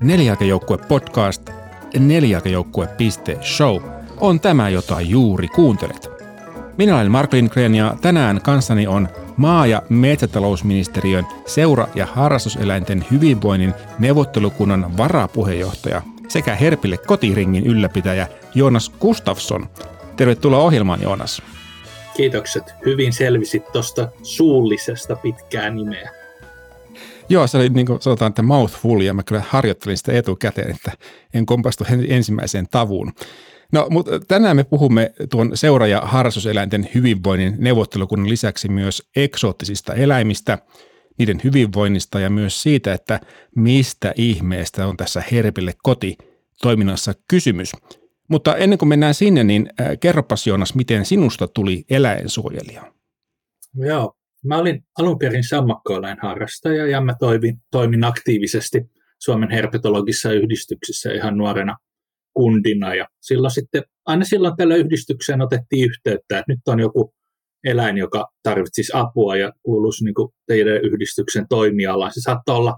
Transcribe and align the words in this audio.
Nelijalkajoukkue 0.00 0.78
podcast, 0.78 1.50
nelijalkajoukkue.show 1.98 3.76
on 4.20 4.40
tämä, 4.40 4.68
jota 4.68 5.00
juuri 5.00 5.48
kuuntelet. 5.48 6.10
Minä 6.78 6.96
olen 6.96 7.10
Mark 7.10 7.32
Lindgren 7.32 7.74
ja 7.74 7.96
tänään 8.02 8.40
kanssani 8.42 8.86
on 8.86 9.08
maa- 9.36 9.66
ja 9.66 9.82
metsätalousministeriön 9.88 11.26
seura- 11.46 11.88
ja 11.94 12.06
harrastuseläinten 12.06 13.06
hyvinvoinnin 13.10 13.74
neuvottelukunnan 13.98 14.96
varapuheenjohtaja 14.96 16.02
sekä 16.28 16.54
Herpille 16.54 16.96
kotiringin 16.96 17.66
ylläpitäjä 17.66 18.28
Joonas 18.54 18.90
Gustafsson. 19.00 19.68
Tervetuloa 20.16 20.62
ohjelmaan, 20.62 21.02
Joonas. 21.02 21.42
Kiitokset. 22.16 22.74
Hyvin 22.84 23.12
selvisit 23.12 23.72
tuosta 23.72 24.08
suullisesta 24.22 25.16
pitkää 25.16 25.70
nimeä. 25.70 26.15
Joo, 27.28 27.46
se 27.46 27.56
oli 27.56 27.68
niin 27.68 27.86
kuin 27.86 28.02
sanotaan, 28.02 28.28
että 28.28 28.42
mouthful, 28.42 29.00
ja 29.00 29.14
mä 29.14 29.22
kyllä 29.22 29.42
harjoittelin 29.48 29.96
sitä 29.96 30.12
etukäteen, 30.12 30.70
että 30.70 30.92
en 31.34 31.46
kompastu 31.46 31.84
ensimmäiseen 32.08 32.66
tavuun. 32.70 33.12
No, 33.72 33.86
mutta 33.90 34.20
tänään 34.20 34.56
me 34.56 34.64
puhumme 34.64 35.12
tuon 35.30 35.50
seura- 35.54 35.86
ja 35.86 36.00
harrastuseläinten 36.00 36.88
hyvinvoinnin 36.94 37.54
neuvottelukunnan 37.58 38.28
lisäksi 38.28 38.68
myös 38.68 39.02
eksoottisista 39.16 39.94
eläimistä, 39.94 40.58
niiden 41.18 41.40
hyvinvoinnista 41.44 42.20
ja 42.20 42.30
myös 42.30 42.62
siitä, 42.62 42.92
että 42.92 43.20
mistä 43.56 44.12
ihmeestä 44.16 44.86
on 44.86 44.96
tässä 44.96 45.22
Herpille 45.32 45.72
koti 45.82 46.16
toiminnassa 46.62 47.14
kysymys. 47.28 47.72
Mutta 48.28 48.56
ennen 48.56 48.78
kuin 48.78 48.88
mennään 48.88 49.14
sinne, 49.14 49.44
niin 49.44 49.68
kerropas 50.00 50.46
Joonas, 50.46 50.74
miten 50.74 51.04
sinusta 51.04 51.48
tuli 51.48 51.84
eläinsuojelija? 51.90 52.92
Joo, 53.74 54.15
mä 54.46 54.58
olin 54.58 54.84
alun 54.98 55.18
perin 55.18 55.44
sammakkoeläin 55.44 56.18
harrastaja 56.22 56.86
ja 56.86 57.00
mä 57.00 57.14
toimin, 57.20 57.58
toimin 57.70 58.04
aktiivisesti 58.04 58.82
Suomen 59.18 59.50
herpetologisessa 59.50 60.32
yhdistyksessä 60.32 61.12
ihan 61.12 61.38
nuorena 61.38 61.76
kundina. 62.34 62.94
Ja 62.94 63.06
silloin 63.20 63.50
sitten, 63.50 63.82
aina 64.06 64.24
silloin 64.24 64.56
tällä 64.56 64.76
yhdistykseen 64.76 65.42
otettiin 65.42 65.90
yhteyttä, 65.90 66.38
että 66.38 66.52
nyt 66.52 66.60
on 66.66 66.80
joku 66.80 67.14
eläin, 67.64 67.96
joka 67.96 68.26
tarvitsisi 68.42 68.92
apua 68.94 69.36
ja 69.36 69.52
kuuluisi 69.62 70.04
niin 70.04 70.14
kuin 70.14 70.28
teidän 70.46 70.76
yhdistyksen 70.82 71.46
toimialaan. 71.48 72.12
Se 72.14 72.20
saattoi 72.20 72.56
olla 72.56 72.76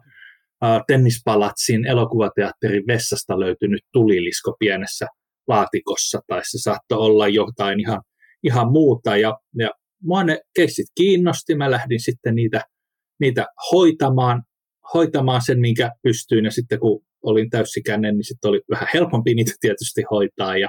uh, 0.65 0.85
tennispalatsin 0.87 1.87
elokuvateatterin 1.87 2.87
vessasta 2.87 3.41
löytynyt 3.41 3.81
tulilisko 3.93 4.57
pienessä 4.59 5.07
laatikossa, 5.49 6.21
tai 6.27 6.41
se 6.45 6.59
saattoi 6.59 6.99
olla 6.99 7.29
jotain 7.29 7.81
ihan, 7.81 8.03
ihan 8.43 8.73
muuta. 8.73 9.17
Ja, 9.17 9.39
ja 9.59 9.71
mua 10.03 10.25
ne 10.25 10.41
keissit 10.55 10.87
kiinnosti, 10.95 11.55
mä 11.55 11.71
lähdin 11.71 12.01
sitten 12.01 12.35
niitä, 12.35 12.65
niitä 13.21 13.47
hoitamaan, 13.73 14.43
hoitamaan 14.95 15.41
sen, 15.47 15.61
minkä 15.61 15.91
pystyin, 16.03 16.45
ja 16.45 16.51
sitten 16.51 16.81
kun 16.81 17.05
olin 17.23 17.51
täysikäinen, 17.51 18.15
niin 18.15 18.25
sitten 18.25 18.49
oli 18.49 18.61
vähän 18.71 18.89
helpompi 18.95 19.35
niitä 19.35 19.53
tietysti 19.61 20.03
hoitaa, 20.11 20.57
ja, 20.59 20.69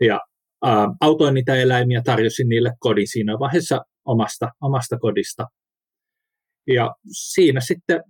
ja 0.00 0.20
ä, 0.66 0.68
autoin 1.00 1.34
niitä 1.34 1.54
eläimiä, 1.54 2.02
tarjosin 2.04 2.48
niille 2.48 2.72
kodin 2.78 3.08
siinä 3.08 3.38
vaiheessa 3.38 3.80
omasta, 4.04 4.48
omasta 4.60 4.98
kodista. 4.98 5.46
Ja 6.66 6.94
siinä 7.12 7.60
sitten 7.60 8.02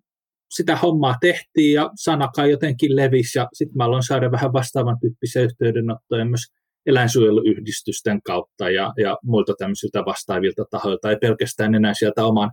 sitä 0.55 0.77
hommaa 0.77 1.15
tehtiin 1.21 1.75
ja 1.75 1.91
sanakaan 1.95 2.51
jotenkin 2.51 2.97
levisi. 2.97 3.39
Ja 3.39 3.49
sitten 3.53 3.77
mä 3.77 3.85
aloin 3.85 4.03
saada 4.03 4.31
vähän 4.31 4.53
vastaavan 4.53 4.97
tyyppisiä 5.01 5.43
yhteydenottoja 5.43 6.25
myös 6.25 6.43
eläinsuojeluyhdistysten 6.87 8.23
kautta 8.23 8.71
ja, 8.71 8.93
ja 9.03 9.19
muilta 9.23 9.55
tämmöisiltä 9.59 10.05
vastaavilta 10.05 10.65
tahoilta, 10.71 11.11
ei 11.11 11.17
pelkästään 11.17 11.75
enää 11.75 11.95
sieltä 11.95 12.25
oman 12.25 12.51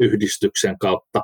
yhdistyksen 0.00 0.78
kautta. 0.78 1.22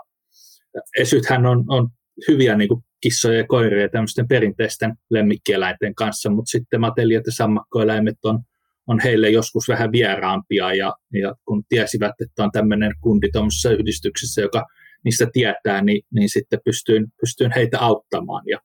Esythän 0.98 1.46
on, 1.46 1.64
on 1.68 1.88
hyviä 2.28 2.56
niin 2.56 2.68
kuin 2.68 2.84
kissoja 3.00 3.38
ja 3.38 3.46
koiria 3.46 3.88
tämmöisten 3.88 4.28
perinteisten 4.28 4.94
lemmikkieläinten 5.10 5.94
kanssa, 5.94 6.30
mutta 6.30 6.50
sitten 6.50 6.80
matelijat 6.80 7.26
ja 7.26 7.32
sammakkoeläimet 7.32 8.24
on, 8.24 8.38
on 8.86 9.00
heille 9.00 9.30
joskus 9.30 9.68
vähän 9.68 9.92
vieraampia 9.92 10.74
ja, 10.74 10.94
ja 11.12 11.34
kun 11.44 11.62
tiesivät, 11.68 12.14
että 12.20 12.44
on 12.44 12.50
tämmöinen 12.52 12.92
kundi 13.00 13.28
tuommoisessa 13.32 13.70
yhdistyksessä, 13.70 14.40
joka 14.40 14.66
niistä 15.04 15.26
tietää, 15.32 15.82
niin, 15.82 16.02
niin 16.14 16.28
sitten 16.28 16.60
pystyin, 16.64 17.06
pystyin 17.20 17.52
heitä 17.54 17.80
auttamaan. 17.80 18.42
Ja, 18.46 18.58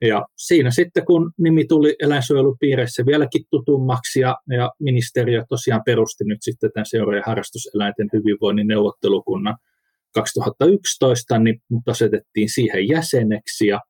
ja 0.00 0.26
siinä 0.36 0.70
sitten, 0.70 1.04
kun 1.04 1.32
nimi 1.38 1.64
tuli 1.66 1.96
eläinsuojelupiireissä 2.02 3.06
vieläkin 3.06 3.44
tutummaksi 3.50 4.20
ja, 4.20 4.36
ja 4.56 4.70
ministeriö 4.80 5.44
tosiaan 5.48 5.82
perusti 5.86 6.24
nyt 6.24 6.38
sitten 6.40 6.70
tämän 6.74 7.16
ja 7.16 7.22
harrastuseläinten 7.26 8.08
hyvinvoinnin 8.12 8.66
neuvottelukunnan 8.66 9.56
2011, 10.14 11.38
niin 11.38 11.62
mut 11.70 11.88
asetettiin 11.88 12.50
siihen 12.50 12.88
jäseneksi 12.88 13.66
ja 13.66 13.80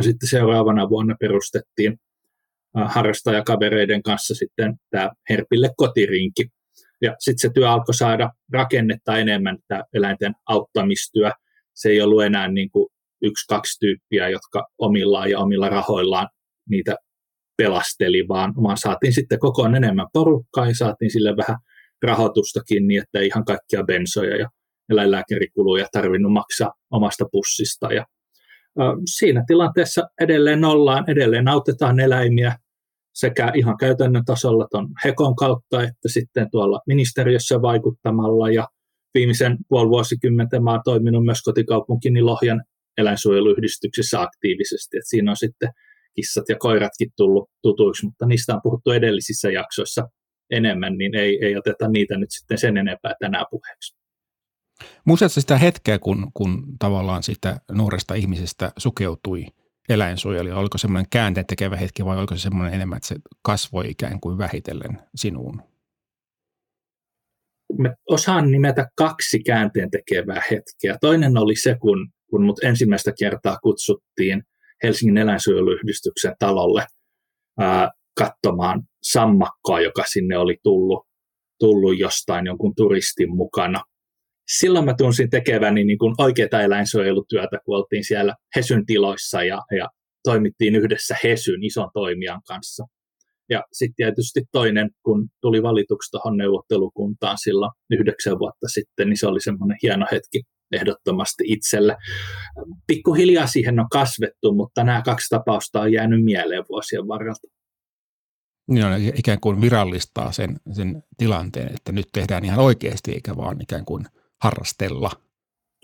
sitten 0.00 0.28
seuraavana 0.28 0.88
vuonna 0.88 1.14
perustettiin 1.20 1.98
harrastajakavereiden 2.74 4.02
kanssa 4.02 4.34
sitten 4.34 4.74
tämä 4.90 5.10
Herpille 5.30 5.70
kotirinki, 5.76 6.48
ja 7.02 7.16
sitten 7.18 7.38
se 7.38 7.54
työ 7.54 7.70
alkoi 7.70 7.94
saada 7.94 8.30
rakennetta 8.52 9.18
enemmän, 9.18 9.58
tämä 9.68 9.82
eläinten 9.94 10.32
auttamistyö. 10.46 11.30
Se 11.74 11.88
ei 11.88 12.02
ollut 12.02 12.22
enää 12.22 12.48
niin 12.48 12.70
kuin 12.70 12.93
yksi, 13.24 13.46
kaksi 13.48 13.78
tyyppiä, 13.78 14.28
jotka 14.28 14.66
omillaan 14.78 15.30
ja 15.30 15.38
omilla 15.38 15.68
rahoillaan 15.68 16.28
niitä 16.70 16.96
pelasteli, 17.56 18.28
vaan, 18.28 18.54
vaan 18.62 18.76
saatiin 18.76 19.12
sitten 19.12 19.38
kokoon 19.38 19.74
enemmän 19.74 20.06
porukkaa 20.12 20.66
ja 20.66 20.74
saatiin 20.74 21.10
sille 21.10 21.36
vähän 21.36 21.56
rahoitustakin 22.02 22.88
niin, 22.88 23.02
että 23.02 23.18
ei 23.18 23.26
ihan 23.26 23.44
kaikkia 23.44 23.84
bensoja 23.84 24.36
ja 24.36 24.48
eläinlääkärikuluja 24.90 25.86
tarvinnut 25.92 26.32
maksaa 26.32 26.72
omasta 26.90 27.24
pussista. 27.32 27.92
Ja, 27.92 28.06
äh, 28.80 28.94
siinä 29.16 29.44
tilanteessa 29.46 30.02
edelleen 30.20 30.64
ollaan, 30.64 31.10
edelleen 31.10 31.48
autetaan 31.48 32.00
eläimiä, 32.00 32.56
sekä 33.14 33.52
ihan 33.54 33.76
käytännön 33.76 34.24
tasolla 34.24 34.66
tuon 34.70 34.88
Hekon 35.04 35.36
kautta, 35.36 35.82
että 35.82 36.08
sitten 36.08 36.50
tuolla 36.50 36.80
ministeriössä 36.86 37.62
vaikuttamalla 37.62 38.50
ja 38.50 38.68
viimeisen 39.14 39.56
puoli 39.68 39.88
vuosikymmentä 39.88 40.60
mä 40.60 40.70
oon 40.70 40.80
toiminut 40.84 41.24
myös 41.24 41.42
kotikaupunkini 41.42 42.22
Lohjan 42.22 42.64
eläinsuojeluyhdistyksessä 42.98 44.20
aktiivisesti, 44.20 44.96
että 44.96 45.08
siinä 45.08 45.30
on 45.30 45.36
sitten 45.36 45.70
kissat 46.14 46.48
ja 46.48 46.56
koiratkin 46.58 47.10
tullut 47.16 47.50
tutuiksi, 47.62 48.06
mutta 48.06 48.26
niistä 48.26 48.54
on 48.54 48.60
puhuttu 48.62 48.90
edellisissä 48.90 49.50
jaksoissa 49.50 50.08
enemmän, 50.50 50.98
niin 50.98 51.14
ei, 51.14 51.38
ei 51.44 51.56
oteta 51.56 51.88
niitä 51.88 52.18
nyt 52.18 52.30
sitten 52.30 52.58
sen 52.58 52.76
enempää 52.76 53.14
tänään 53.20 53.46
puheeksi. 53.50 53.96
Muistatko 55.04 55.40
sitä 55.40 55.58
hetkeä, 55.58 55.98
kun, 55.98 56.30
kun 56.34 56.64
tavallaan 56.78 57.22
sitä 57.22 57.60
nuoresta 57.72 58.14
ihmisestä 58.14 58.72
sukeutui 58.76 59.46
eläinsuojelija? 59.88 60.56
Oliko 60.56 60.78
semmoinen 60.78 61.10
käänteen 61.10 61.46
tekevä 61.46 61.76
hetki 61.76 62.04
vai 62.04 62.18
oliko 62.18 62.36
se 62.36 62.42
semmoinen 62.42 62.74
enemmän, 62.74 62.96
että 62.96 63.08
se 63.08 63.16
kasvoi 63.42 63.90
ikään 63.90 64.20
kuin 64.20 64.38
vähitellen 64.38 64.98
sinuun? 65.14 65.62
Mä 67.78 67.94
osaan 68.08 68.52
nimetä 68.52 68.88
kaksi 68.96 69.42
käänteen 69.42 69.90
tekevää 69.90 70.42
hetkeä. 70.50 70.98
Toinen 71.00 71.38
oli 71.38 71.56
se, 71.56 71.76
kun, 71.80 72.08
kun 72.30 72.44
mut 72.44 72.64
ensimmäistä 72.64 73.12
kertaa 73.18 73.58
kutsuttiin 73.62 74.42
Helsingin 74.82 75.18
eläinsuojeluyhdistyksen 75.18 76.34
talolle 76.38 76.86
ää, 77.60 77.90
katsomaan 78.18 78.82
sammakkoa, 79.02 79.80
joka 79.80 80.02
sinne 80.06 80.38
oli 80.38 80.56
tullut, 80.62 81.06
tullut 81.58 81.98
jostain 81.98 82.46
jonkun 82.46 82.74
turistin 82.74 83.36
mukana– 83.36 83.82
silloin 84.48 84.84
mä 84.84 84.94
tunsin 84.98 85.30
tekeväni 85.30 85.84
niin 85.84 85.98
kuin 85.98 86.14
oikeaa 86.18 86.62
eläinsuojelutyötä, 86.62 87.58
kun 87.64 87.76
oltiin 87.76 88.04
siellä 88.04 88.34
Hesyn 88.56 88.86
tiloissa 88.86 89.42
ja, 89.42 89.62
ja 89.78 89.88
toimittiin 90.24 90.76
yhdessä 90.76 91.16
Hesyn 91.24 91.64
ison 91.64 91.90
toimijan 91.94 92.40
kanssa. 92.46 92.84
Ja 93.50 93.62
sitten 93.72 93.94
tietysti 93.96 94.40
toinen, 94.52 94.90
kun 95.02 95.28
tuli 95.40 95.62
valituksi 95.62 96.10
tuohon 96.10 96.36
neuvottelukuntaan 96.36 97.38
silloin 97.38 97.72
yhdeksän 97.90 98.38
vuotta 98.38 98.68
sitten, 98.68 99.08
niin 99.08 99.18
se 99.18 99.26
oli 99.26 99.40
semmoinen 99.40 99.78
hieno 99.82 100.06
hetki 100.12 100.42
ehdottomasti 100.74 101.44
itselle. 101.46 101.96
Pikkuhiljaa 102.86 103.46
siihen 103.46 103.80
on 103.80 103.88
kasvettu, 103.90 104.54
mutta 104.54 104.84
nämä 104.84 105.02
kaksi 105.02 105.28
tapausta 105.28 105.80
on 105.80 105.92
jäänyt 105.92 106.24
mieleen 106.24 106.64
vuosien 106.68 107.08
varrelta. 107.08 107.48
Niin 108.70 108.84
on 108.84 108.92
ikään 109.14 109.40
kuin 109.40 109.60
virallistaa 109.60 110.32
sen, 110.32 110.56
sen 110.72 111.02
tilanteen, 111.16 111.74
että 111.74 111.92
nyt 111.92 112.06
tehdään 112.12 112.44
ihan 112.44 112.58
oikeasti, 112.58 113.12
eikä 113.12 113.36
vaan 113.36 113.62
ikään 113.62 113.84
kuin– 113.84 114.06
harrastella. 114.44 115.10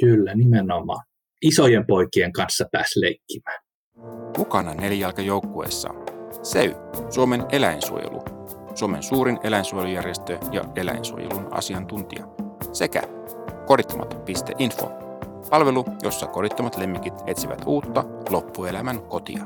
Kyllä, 0.01 0.35
nimenomaan. 0.35 1.05
Isojen 1.43 1.87
poikien 1.87 2.33
kanssa 2.33 2.65
pääsi 2.73 3.01
leikkimään. 3.01 3.63
Mukana 4.39 4.75
nelijalkajoukkueessa 4.75 5.89
SEY, 6.43 6.75
Suomen 7.11 7.45
eläinsuojelu, 7.53 8.23
Suomen 8.75 9.03
suurin 9.03 9.39
eläinsuojelujärjestö 9.43 10.39
ja 10.53 10.65
eläinsuojelun 10.77 11.49
asiantuntija, 11.51 12.27
sekä 12.73 13.03
kodittomat.info, 13.70 14.87
palvelu, 15.50 15.84
jossa 16.02 16.26
kodittomat 16.26 16.76
lemmikit 16.78 17.14
etsivät 17.26 17.62
uutta 17.67 18.05
loppuelämän 18.31 19.02
kotia. 19.02 19.44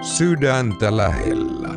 Sydäntä 0.00 0.96
lähellä. 0.96 1.68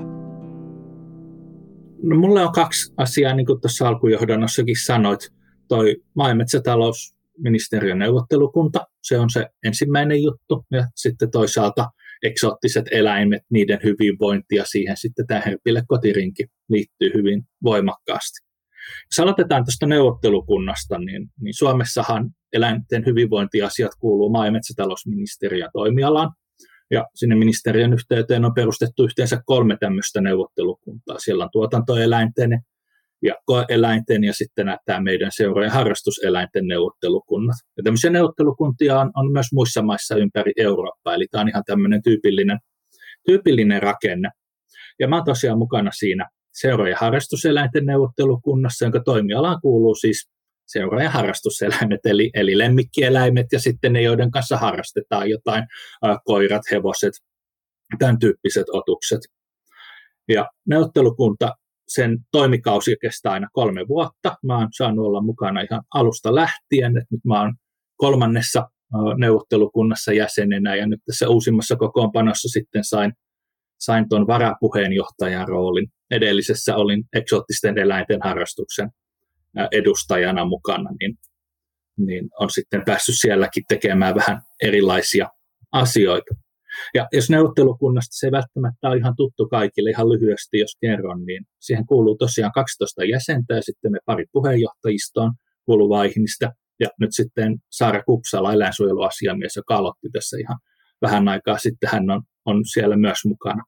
No, 2.03 2.17
mulle 2.17 2.45
on 2.45 2.51
kaksi 2.51 2.93
asiaa, 2.97 3.33
niin 3.33 3.45
kuin 3.45 3.61
tuossa 3.61 3.87
alkujohdonnossakin 3.87 4.75
sanoit. 4.85 5.19
Toi 5.67 5.95
maa- 6.15 6.29
ja 6.29 6.35
metsätalous 6.35 7.15
ministeriön 7.37 7.99
neuvottelukunta, 7.99 8.87
se 9.03 9.19
on 9.19 9.29
se 9.29 9.47
ensimmäinen 9.63 10.23
juttu, 10.23 10.65
ja 10.71 10.87
sitten 10.95 11.31
toisaalta 11.31 11.89
eksoottiset 12.23 12.85
eläimet, 12.91 13.41
niiden 13.49 13.79
hyvinvointi 13.83 14.55
ja 14.55 14.65
siihen 14.65 14.97
sitten 14.97 15.27
tämä 15.27 15.41
herpille 15.45 15.83
kotirinki 15.87 16.47
liittyy 16.69 17.11
hyvin 17.13 17.43
voimakkaasti. 17.63 18.48
Jos 19.05 19.19
aloitetaan 19.19 19.65
tuosta 19.65 19.85
neuvottelukunnasta, 19.85 20.99
niin, 20.99 21.27
niin 21.41 21.53
Suomessahan 21.53 22.29
eläinten 22.53 23.05
hyvinvointiasiat 23.05 23.91
kuuluu 23.99 24.29
maa- 24.29 24.45
ja 24.45 24.51
metsätalousministeriön 24.51 25.69
toimialaan, 25.73 26.31
ja 26.91 27.05
sinne 27.15 27.35
ministeriön 27.35 27.93
yhteyteen 27.93 28.45
on 28.45 28.53
perustettu 28.53 29.03
yhteensä 29.03 29.41
kolme 29.45 29.77
tämmöistä 29.79 30.21
neuvottelukuntaa. 30.21 31.19
Siellä 31.19 31.43
on 31.43 31.49
tuotantoeläinten 31.51 32.49
ja 33.21 33.35
koeeläinten 33.45 34.23
ja 34.23 34.33
sitten 34.33 34.77
tämä 34.85 35.01
meidän 35.01 35.31
ja 35.63 35.71
harrastuseläinten 35.71 36.67
neuvottelukunnat. 36.67 37.55
Ja 37.77 37.83
tämmöisiä 37.83 38.09
neuvottelukuntia 38.09 38.99
on, 38.99 39.11
on 39.15 39.31
myös 39.31 39.47
muissa 39.53 39.81
maissa 39.81 40.15
ympäri 40.15 40.51
Eurooppaa, 40.57 41.13
eli 41.13 41.27
tämä 41.31 41.41
on 41.41 41.49
ihan 41.49 41.63
tämmöinen 41.65 42.03
tyypillinen, 42.03 42.59
tyypillinen 43.25 43.83
rakenne. 43.83 44.29
Ja 44.99 45.07
mä 45.07 45.15
oon 45.15 45.25
tosiaan 45.25 45.57
mukana 45.57 45.91
siinä 45.91 46.29
ja 46.89 46.97
harrastuseläinten 46.99 47.85
neuvottelukunnassa, 47.85 48.85
jonka 48.85 48.99
toimialaan 49.05 49.61
kuuluu 49.61 49.95
siis 49.95 50.29
ja 50.75 51.09
harrastuseläimet, 51.09 51.99
eli, 52.05 52.31
eli 52.33 52.57
lemmikkieläimet 52.57 53.45
ja 53.51 53.59
sitten 53.59 53.93
ne, 53.93 54.01
joiden 54.01 54.31
kanssa 54.31 54.57
harrastetaan 54.57 55.29
jotain, 55.29 55.63
ä, 56.05 56.17
koirat, 56.25 56.61
hevoset, 56.71 57.13
tämän 57.99 58.19
tyyppiset 58.19 58.65
otukset. 58.73 59.19
Ja 60.27 60.49
neuvottelukunta, 60.67 61.55
sen 61.87 62.19
toimikausi 62.31 62.95
kestää 63.01 63.31
aina 63.31 63.47
kolme 63.53 63.87
vuotta. 63.87 64.37
Mä 64.43 64.57
oon 64.57 64.67
saanut 64.77 65.05
olla 65.05 65.21
mukana 65.21 65.61
ihan 65.61 65.81
alusta 65.93 66.35
lähtien, 66.35 66.97
että 66.97 67.07
nyt 67.11 67.25
mä 67.25 67.41
oon 67.41 67.53
kolmannessa 67.97 68.69
neuvottelukunnassa 69.17 70.13
jäsenenä 70.13 70.75
ja 70.75 70.87
nyt 70.87 70.99
tässä 71.05 71.29
uusimmassa 71.29 71.75
kokoonpanossa 71.75 72.49
sitten 72.49 72.83
sain, 72.83 73.13
sain 73.79 74.09
tuon 74.09 74.27
varapuheenjohtajan 74.27 75.47
roolin. 75.47 75.87
Edellisessä 76.11 76.75
olin 76.75 77.03
eksoottisten 77.13 77.77
eläinten 77.77 78.19
harrastuksen 78.23 78.89
edustajana 79.71 80.45
mukana, 80.45 80.89
niin, 80.99 81.17
niin 81.97 82.29
on 82.39 82.49
sitten 82.49 82.85
päässyt 82.85 83.15
sielläkin 83.17 83.63
tekemään 83.67 84.15
vähän 84.15 84.41
erilaisia 84.63 85.27
asioita. 85.71 86.35
Ja 86.93 87.07
jos 87.13 87.29
neuvottelukunnasta 87.29 88.17
se 88.17 88.27
ei 88.27 88.31
välttämättä 88.31 88.89
ole 88.89 88.97
ihan 88.97 89.15
tuttu 89.17 89.47
kaikille, 89.47 89.89
ihan 89.89 90.09
lyhyesti 90.09 90.59
jos 90.59 90.77
kerron, 90.81 91.25
niin 91.25 91.45
siihen 91.59 91.85
kuuluu 91.85 92.17
tosiaan 92.17 92.51
12 92.51 93.05
jäsentä 93.05 93.53
ja 93.55 93.61
sitten 93.61 93.91
me 93.91 93.99
pari 94.05 94.25
puheenjohtajistoon 94.31 95.31
kuuluvaa 95.65 96.03
ihmistä. 96.03 96.51
Ja 96.79 96.89
nyt 96.99 97.09
sitten 97.13 97.57
Saara 97.69 98.03
Kupsala, 98.03 98.53
eläinsuojeluasiamies, 98.53 99.55
joka 99.55 99.75
aloitti 99.75 100.09
tässä 100.13 100.37
ihan 100.37 100.59
vähän 101.01 101.27
aikaa 101.27 101.57
sitten, 101.57 101.89
hän 101.91 102.09
on, 102.09 102.21
on 102.45 102.65
siellä 102.65 102.97
myös 102.97 103.17
mukana. 103.25 103.63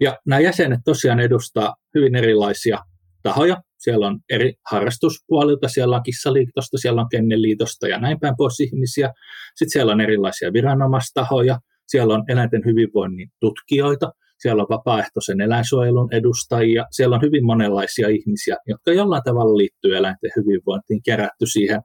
Ja 0.00 0.18
nämä 0.26 0.40
jäsenet 0.40 0.80
tosiaan 0.84 1.20
edustaa 1.20 1.74
hyvin 1.94 2.14
erilaisia 2.14 2.78
tahoja. 3.22 3.62
Siellä 3.78 4.06
on 4.06 4.20
eri 4.30 4.54
harrastuspuolilta, 4.70 5.68
siellä 5.68 5.96
on 5.96 6.02
kissaliitosta, 6.02 6.78
siellä 6.78 7.00
on 7.00 7.08
kenneliitosta 7.10 7.88
ja 7.88 7.98
näin 8.00 8.20
päin 8.20 8.34
pois 8.36 8.60
ihmisiä. 8.60 9.12
Sitten 9.54 9.72
siellä 9.72 9.92
on 9.92 10.00
erilaisia 10.00 10.52
viranomaistahoja, 10.52 11.58
siellä 11.88 12.14
on 12.14 12.24
eläinten 12.28 12.62
hyvinvoinnin 12.64 13.28
tutkijoita, 13.40 14.12
siellä 14.38 14.62
on 14.62 14.66
vapaaehtoisen 14.70 15.40
eläinsuojelun 15.40 16.14
edustajia, 16.14 16.84
siellä 16.90 17.16
on 17.16 17.22
hyvin 17.22 17.46
monenlaisia 17.46 18.08
ihmisiä, 18.08 18.56
jotka 18.66 18.92
jollain 18.92 19.22
tavalla 19.22 19.56
liittyy 19.56 19.96
eläinten 19.96 20.30
hyvinvointiin, 20.36 21.02
kerätty 21.04 21.46
siihen 21.46 21.80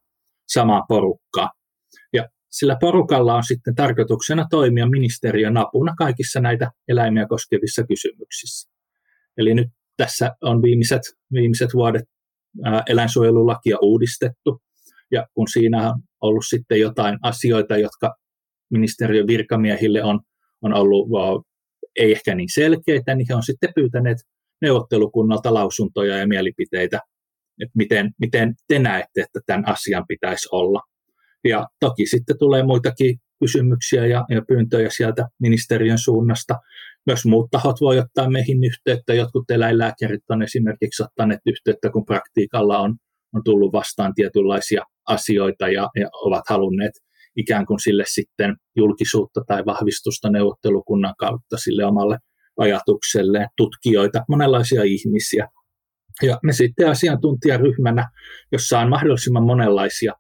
samaan 0.48 0.84
porukkaan. 0.88 1.50
Sillä 2.50 2.78
porukalla 2.80 3.36
on 3.36 3.44
sitten 3.44 3.76
tarkoituksena 3.76 4.46
toimia 4.50 4.90
ministeriön 4.90 5.58
apuna 5.58 5.94
kaikissa 5.98 6.40
näitä 6.40 6.72
eläimiä 6.88 7.26
koskevissa 7.30 7.84
kysymyksissä. 7.84 8.70
Eli 9.38 9.54
nyt 9.54 9.68
tässä 9.98 10.32
on 10.42 10.62
viimeiset, 10.62 11.02
viimeiset 11.34 11.74
vuodet 11.74 12.04
eläinsuojelulakia 12.88 13.78
uudistettu, 13.82 14.62
ja 15.12 15.28
kun 15.34 15.48
siinä 15.48 15.90
on 15.90 16.02
ollut 16.22 16.46
sitten 16.50 16.80
jotain 16.80 17.20
asioita, 17.22 17.78
jotka 17.78 18.16
ministeriön 18.70 19.28
virkamiehille 19.28 20.04
on, 20.04 20.20
on 20.62 20.74
ollut 20.74 21.08
ei 21.96 22.12
ehkä 22.12 22.36
niin 22.36 22.50
selkeitä, 22.54 23.16
niin 23.16 23.26
he 23.30 23.36
on 23.36 23.44
sitten 23.44 23.72
pyytäneet 23.76 24.18
neuvottelukunnalta 24.62 25.54
lausuntoja 25.54 26.18
ja 26.18 26.28
mielipiteitä, 26.28 27.00
että 27.62 27.74
miten, 27.78 28.12
miten 28.20 28.56
te 28.68 28.80
näette, 28.80 29.22
että 29.22 29.40
tämän 29.46 29.68
asian 29.68 30.06
pitäisi 30.08 30.50
olla. 30.52 30.82
Ja 31.44 31.68
toki 31.80 32.06
sitten 32.06 32.40
tulee 32.40 32.64
muitakin 32.64 33.20
kysymyksiä 33.40 34.06
ja, 34.06 34.26
ja 34.30 34.42
pyyntöjä 34.48 34.90
sieltä 34.90 35.28
ministeriön 35.40 35.98
suunnasta. 35.98 36.56
Myös 37.06 37.26
muut 37.26 37.52
tahot 37.52 37.82
voi 37.82 38.00
ottaa 38.00 38.30
meihin 38.30 38.64
yhteyttä. 38.64 39.14
Jotkut 39.14 39.52
eläinlääkärit 39.52 40.24
on 40.30 40.44
esimerkiksi 40.44 41.04
ottaneet 41.04 41.40
yhteyttä, 41.46 41.90
kun 41.90 42.06
praktiikalla 42.06 42.80
on, 42.80 42.96
on 43.36 43.42
tullut 43.44 43.74
vastaan 43.74 44.14
tietynlaisia 44.14 44.84
asioita 45.08 45.68
ja, 45.68 45.90
ja 45.96 46.10
ovat 46.26 46.44
halunneet 46.50 46.94
ikään 47.36 47.66
kuin 47.66 47.80
sille 47.80 48.04
sitten 48.08 48.56
julkisuutta 48.76 49.42
tai 49.48 49.66
vahvistusta 49.66 50.30
neuvottelukunnan 50.30 51.14
kautta 51.18 51.58
sille 51.58 51.86
omalle 51.86 52.18
ajatukselle, 52.58 53.48
tutkijoita, 53.58 54.24
monenlaisia 54.30 54.84
ihmisiä. 54.84 55.48
Ja 56.22 56.40
me 56.44 56.54
sitten 56.54 56.90
asiantuntijaryhmänä, 56.90 58.10
jossa 58.52 58.80
on 58.80 58.90
mahdollisimman 58.90 59.44
monenlaisia 59.44 60.14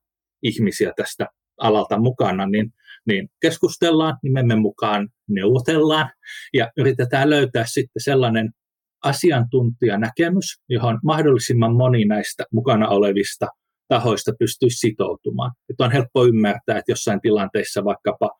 ihmisiä 0.43 0.93
tästä 0.95 1.27
alalta 1.57 1.99
mukana, 1.99 2.45
niin, 2.45 2.71
niin 3.07 3.29
keskustellaan, 3.41 4.17
nimemme 4.23 4.55
mukaan 4.55 5.09
neuvotellaan 5.29 6.11
ja 6.53 6.71
yritetään 6.77 7.29
löytää 7.29 7.63
sitten 7.67 8.03
sellainen 8.03 8.49
asiantuntijanäkemys, 9.03 10.45
johon 10.69 10.99
mahdollisimman 11.03 11.75
moni 11.75 12.05
näistä 12.05 12.43
mukana 12.53 12.87
olevista 12.87 13.47
tahoista 13.87 14.31
pystyisi 14.39 14.77
sitoutumaan. 14.77 15.51
Että 15.69 15.83
on 15.83 15.91
helppo 15.91 16.25
ymmärtää, 16.25 16.77
että 16.77 16.91
jossain 16.91 17.21
tilanteissa 17.21 17.83
vaikkapa 17.83 18.31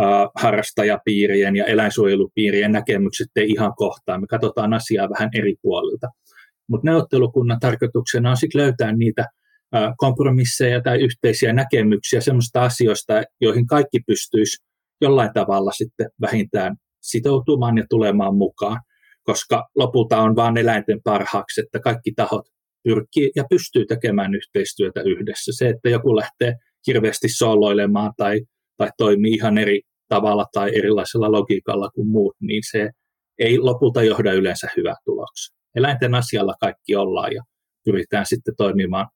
äh, 0.00 0.06
harrastajapiirien 0.34 1.56
ja 1.56 1.64
eläinsuojelupiirien 1.64 2.72
näkemykset 2.72 3.28
ei 3.36 3.50
ihan 3.50 3.72
kohtaa. 3.76 4.20
Me 4.20 4.26
katsotaan 4.26 4.74
asiaa 4.74 5.10
vähän 5.10 5.30
eri 5.34 5.54
puolilta. 5.62 6.08
Mutta 6.68 6.90
neuvottelukunnan 6.90 7.60
tarkoituksena 7.60 8.30
on 8.30 8.36
sitten 8.36 8.60
löytää 8.60 8.92
niitä 8.92 9.26
kompromisseja 9.96 10.80
tai 10.82 11.00
yhteisiä 11.00 11.52
näkemyksiä 11.52 12.20
sellaista 12.20 12.62
asioista, 12.62 13.22
joihin 13.40 13.66
kaikki 13.66 13.98
pystyisi 14.06 14.64
jollain 15.00 15.30
tavalla 15.34 15.72
sitten 15.72 16.10
vähintään 16.20 16.76
sitoutumaan 17.02 17.78
ja 17.78 17.84
tulemaan 17.90 18.36
mukaan, 18.36 18.80
koska 19.22 19.68
lopulta 19.76 20.22
on 20.22 20.36
vain 20.36 20.56
eläinten 20.56 21.00
parhaaksi, 21.04 21.60
että 21.60 21.80
kaikki 21.80 22.12
tahot 22.16 22.46
pyrkii 22.84 23.30
ja 23.36 23.44
pystyy 23.50 23.86
tekemään 23.86 24.34
yhteistyötä 24.34 25.02
yhdessä. 25.02 25.52
Se, 25.54 25.68
että 25.68 25.88
joku 25.88 26.16
lähtee 26.16 26.54
hirveästi 26.86 27.28
sooloilemaan 27.28 28.12
tai, 28.16 28.40
tai 28.76 28.90
toimii 28.98 29.32
ihan 29.32 29.58
eri 29.58 29.80
tavalla 30.08 30.46
tai 30.52 30.78
erilaisella 30.78 31.32
logiikalla 31.32 31.90
kuin 31.94 32.08
muut, 32.08 32.36
niin 32.40 32.62
se 32.70 32.90
ei 33.38 33.58
lopulta 33.58 34.02
johda 34.02 34.32
yleensä 34.32 34.68
hyvää 34.76 34.94
tuloksia. 35.04 35.56
Eläinten 35.74 36.14
asialla 36.14 36.54
kaikki 36.60 36.96
ollaan 36.96 37.32
ja 37.32 37.42
pyritään 37.84 38.26
sitten 38.26 38.54
toimimaan 38.56 39.06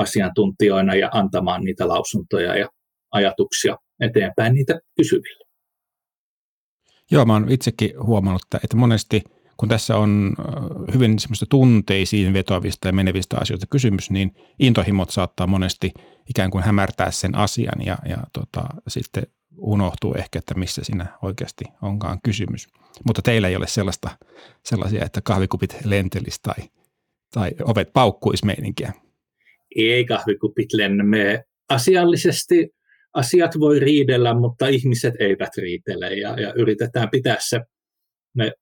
asiantuntijoina 0.00 0.94
ja 0.94 1.08
antamaan 1.12 1.64
niitä 1.64 1.88
lausuntoja 1.88 2.58
ja 2.58 2.68
ajatuksia 3.12 3.76
eteenpäin 4.00 4.54
niitä 4.54 4.80
kysyville. 4.96 5.44
Joo, 7.10 7.24
mä 7.24 7.32
oon 7.32 7.50
itsekin 7.50 7.90
huomannut, 8.06 8.42
että 8.64 8.76
monesti– 8.76 9.22
kun 9.60 9.68
tässä 9.68 9.96
on 9.96 10.34
hyvin 10.94 11.18
semmoista 11.18 11.46
tunteisiin 11.46 12.32
vetoavista 12.32 12.88
ja 12.88 12.92
menevistä 12.92 13.36
asioista 13.40 13.66
kysymys, 13.66 14.10
niin 14.10 14.34
intohimot 14.58 15.10
saattaa 15.10 15.46
monesti 15.46 15.92
ikään 16.28 16.50
kuin 16.50 16.64
hämärtää 16.64 17.10
sen 17.10 17.34
asian 17.34 17.86
ja, 17.86 17.98
ja 18.08 18.16
tota, 18.32 18.64
sitten 18.88 19.22
unohtuu 19.56 20.14
ehkä, 20.14 20.38
että 20.38 20.54
missä 20.54 20.84
siinä 20.84 21.06
oikeasti 21.22 21.64
onkaan 21.82 22.18
kysymys. 22.24 22.68
Mutta 23.06 23.22
teillä 23.22 23.48
ei 23.48 23.56
ole 23.56 23.66
sellaista, 23.66 24.10
sellaisia, 24.64 25.04
että 25.04 25.20
kahvikupit 25.20 25.76
lentelis 25.84 26.40
tai, 26.40 26.70
tai 27.34 27.50
ovet 27.64 27.92
paukkuisi 27.92 28.46
meininkiä. 28.46 28.92
Ei 29.76 30.04
kahvikupit 30.04 30.72
lennä. 30.72 31.04
Asiallisesti 31.68 32.68
asiat 33.14 33.60
voi 33.60 33.80
riidellä, 33.80 34.34
mutta 34.34 34.66
ihmiset 34.66 35.14
eivät 35.18 35.56
riitele 35.56 36.14
ja, 36.14 36.40
ja 36.40 36.52
yritetään 36.56 37.08
pitää 37.10 37.36
se 37.40 37.60
me 38.36 38.52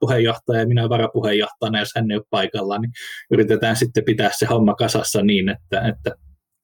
puheenjohtaja 0.00 0.60
ja 0.60 0.66
minä 0.66 0.88
varapuheenjohtajana, 0.88 1.78
jos 1.78 1.92
hän 1.96 2.10
ei 2.10 2.16
ole 2.16 2.24
paikalla, 2.30 2.78
niin 2.78 2.90
yritetään 3.30 3.76
sitten 3.76 4.04
pitää 4.04 4.30
se 4.38 4.46
homma 4.46 4.74
kasassa 4.74 5.22
niin, 5.22 5.48
että, 5.48 5.88
että 5.88 6.10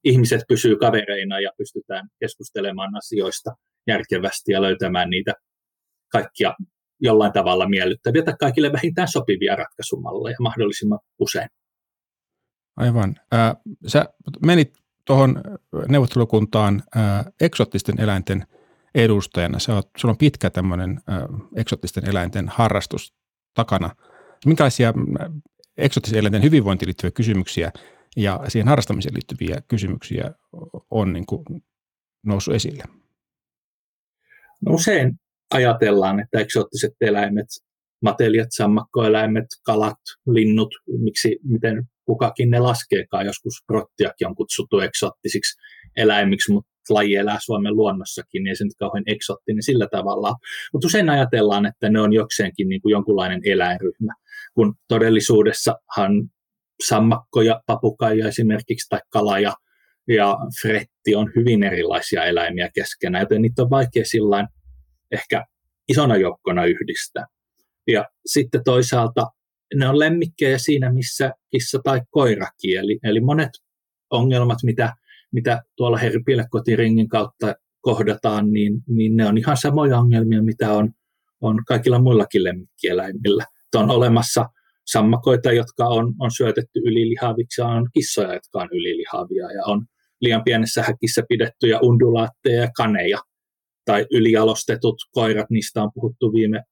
ihmiset 0.05 0.41
pysyy 0.49 0.77
kavereina 0.77 1.41
ja 1.41 1.51
pystytään 1.59 2.09
keskustelemaan 2.21 2.97
asioista 2.97 3.51
järkevästi 3.87 4.53
ja 4.53 4.63
löytämään 4.63 5.11
niitä 5.11 5.33
kaikkia 6.13 6.55
jollain 7.01 7.33
tavalla 7.33 7.69
miellyttäviä 7.69 8.23
tai 8.23 8.35
kaikille 8.41 8.73
vähintään 8.73 9.09
sopivia 9.09 9.57
ratkaisumalleja 9.57 10.37
mahdollisimman 10.41 10.99
usein. 11.19 11.49
Aivan. 12.77 13.15
Äh, 13.35 13.57
sä 13.87 14.05
menit 14.47 14.79
tuohon 15.05 15.43
neuvottelukuntaan 15.89 16.83
ää, 16.95 17.31
eksottisten 17.41 18.01
eläinten 18.01 18.47
edustajana. 18.95 19.59
Sä 19.59 19.75
oot, 19.75 19.91
sulla 19.97 20.13
on 20.13 20.19
pitkä 20.19 20.51
tämmöinen 20.51 21.01
eksottisten 21.57 22.11
eläinten 22.11 22.49
harrastus 22.49 23.15
takana. 23.55 23.91
Minkälaisia 24.47 24.95
eksottisten 25.77 26.21
eläinten 26.21 26.43
hyvinvointiin 26.43 26.87
liittyviä 26.87 27.11
kysymyksiä 27.11 27.73
ja 28.17 28.41
siihen 28.49 28.69
harrastamiseen 28.69 29.15
liittyviä 29.15 29.63
kysymyksiä 29.69 30.31
on 30.91 31.13
niin 31.13 31.27
kuin 31.27 31.45
noussut 32.27 32.55
esille? 32.55 32.85
No 34.67 34.75
usein 34.75 35.21
ajatellaan, 35.51 36.21
että 36.21 36.41
eksoottiset 36.41 36.93
eläimet, 37.01 37.47
matelijat, 38.03 38.49
sammakkoeläimet, 38.51 39.47
kalat, 39.63 40.01
linnut, 40.27 40.75
miksi, 40.99 41.39
miten 41.45 41.89
kukakin 42.07 42.51
ne 42.51 42.59
laskeekaan. 42.59 43.27
Joskus 43.27 43.55
rottiakin 43.69 44.27
on 44.29 44.37
kutsuttu 44.37 44.81
eksoottisiksi 44.81 45.61
eläimiksi, 45.97 46.53
mutta 46.53 46.71
laji 46.91 47.17
elää 47.17 47.39
Suomen 47.45 47.77
luonnossakin, 47.77 48.43
niin 48.43 48.49
ei 48.49 48.57
se 48.57 48.65
nyt 48.65 48.75
kauhean 48.79 49.05
eksoottinen 49.07 49.63
sillä 49.63 49.87
tavalla. 49.91 50.35
Mutta 50.73 50.87
usein 50.87 51.11
ajatellaan, 51.11 51.67
että 51.67 51.89
ne 51.89 52.01
on 52.01 52.13
jokseenkin 52.13 52.69
niin 52.69 52.83
kuin 52.83 52.93
jonkunlainen 52.93 53.41
eläinryhmä, 53.45 54.13
kun 54.55 54.75
todellisuudessahan 54.89 56.13
sammakko 56.87 57.43
ja 57.43 57.61
papukaija 57.67 58.29
esimerkiksi 58.29 58.89
tai 58.89 59.01
kala 59.11 59.39
ja, 59.39 59.53
ja 60.09 60.37
fretti 60.63 61.15
on 61.15 61.33
hyvin 61.37 61.63
erilaisia 61.63 62.25
eläimiä 62.25 62.71
keskenään, 62.75 63.23
joten 63.23 63.43
niitä 63.43 63.63
on 63.63 63.71
vaikea 63.71 64.05
sillä 64.05 64.49
ehkä 65.13 65.45
isona 65.89 66.17
joukkona 66.17 66.65
yhdistää. 66.65 67.27
Ja 67.87 68.05
sitten 68.27 68.61
toisaalta 68.65 69.27
ne 69.75 69.89
on 69.89 69.99
lemmikkejä 69.99 70.59
siinä, 70.59 70.93
missä 70.93 71.33
kissa 71.51 71.79
tai 71.85 72.01
koira 72.11 72.47
kieli. 72.61 72.99
Eli 73.05 73.21
monet 73.21 73.51
ongelmat, 74.11 74.59
mitä, 74.63 74.93
mitä 75.33 75.63
tuolla 75.77 75.97
herpilekotiringin 75.97 77.09
kautta 77.09 77.55
kohdataan, 77.81 78.53
niin, 78.53 78.83
niin 78.89 79.17
ne 79.17 79.27
on 79.27 79.39
ihan 79.39 79.57
samoja 79.57 79.99
ongelmia, 79.99 80.43
mitä 80.43 80.73
on, 80.73 80.91
on 81.41 81.65
kaikilla 81.67 81.99
muillakin 81.99 82.45
lemmikkieläimillä. 82.45 83.45
On 83.75 83.91
olemassa 83.91 84.49
sammakoita, 84.87 85.53
jotka 85.53 85.87
on, 85.87 86.15
on 86.19 86.31
syötetty 86.31 86.81
ylilihaviksi, 86.85 87.63
on 87.63 87.89
kissoja, 87.95 88.35
jotka 88.35 88.59
on 88.59 88.69
ylilihavia, 88.73 89.53
ja 89.53 89.63
on 89.65 89.87
liian 90.21 90.45
pienessä 90.45 90.83
häkissä 90.83 91.23
pidettyjä 91.29 91.79
undulaatteja 91.83 92.61
ja 92.61 92.69
kaneja, 92.77 93.19
tai 93.85 94.07
ylijalostetut 94.11 94.97
koirat, 95.11 95.51
niistä 95.51 95.83
on 95.83 95.91
puhuttu 95.95 96.33
viime 96.33 96.63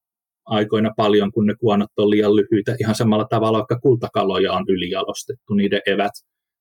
aikoina 0.45 0.93
paljon, 0.97 1.31
kun 1.31 1.45
ne 1.45 1.55
kuonot 1.59 1.89
on 1.97 2.09
liian 2.09 2.35
lyhyitä. 2.35 2.75
Ihan 2.79 2.95
samalla 2.95 3.25
tavalla, 3.29 3.57
vaikka 3.57 3.79
kultakaloja 3.79 4.53
on 4.53 4.65
ylijalostettu, 4.67 5.53
niiden 5.53 5.81
evät, 5.85 6.11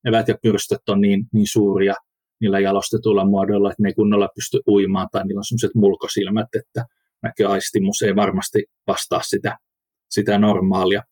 evät 0.05 0.29
ja 0.29 0.35
pyrstöt 0.43 0.88
on 0.88 1.00
niin, 1.00 1.26
niin 1.33 1.47
suuria 1.47 1.95
niillä 2.41 2.61
jalostetuilla 2.61 3.25
muodoilla, 3.25 3.71
että 3.71 3.83
ne 3.83 3.88
ei 3.88 3.95
kunnolla 3.95 4.29
pysty 4.35 4.61
uimaan, 4.69 5.09
tai 5.12 5.25
niillä 5.25 5.38
on 5.38 5.45
sellaiset 5.45 5.75
mulkosilmät, 5.75 6.49
että 6.57 6.85
näköaistimus 7.23 8.03
ei 8.03 8.17
varmasti 8.17 8.64
vastaa 8.87 9.21
sitä, 9.23 9.59
sitä 10.11 10.38
normaalia. 10.38 11.03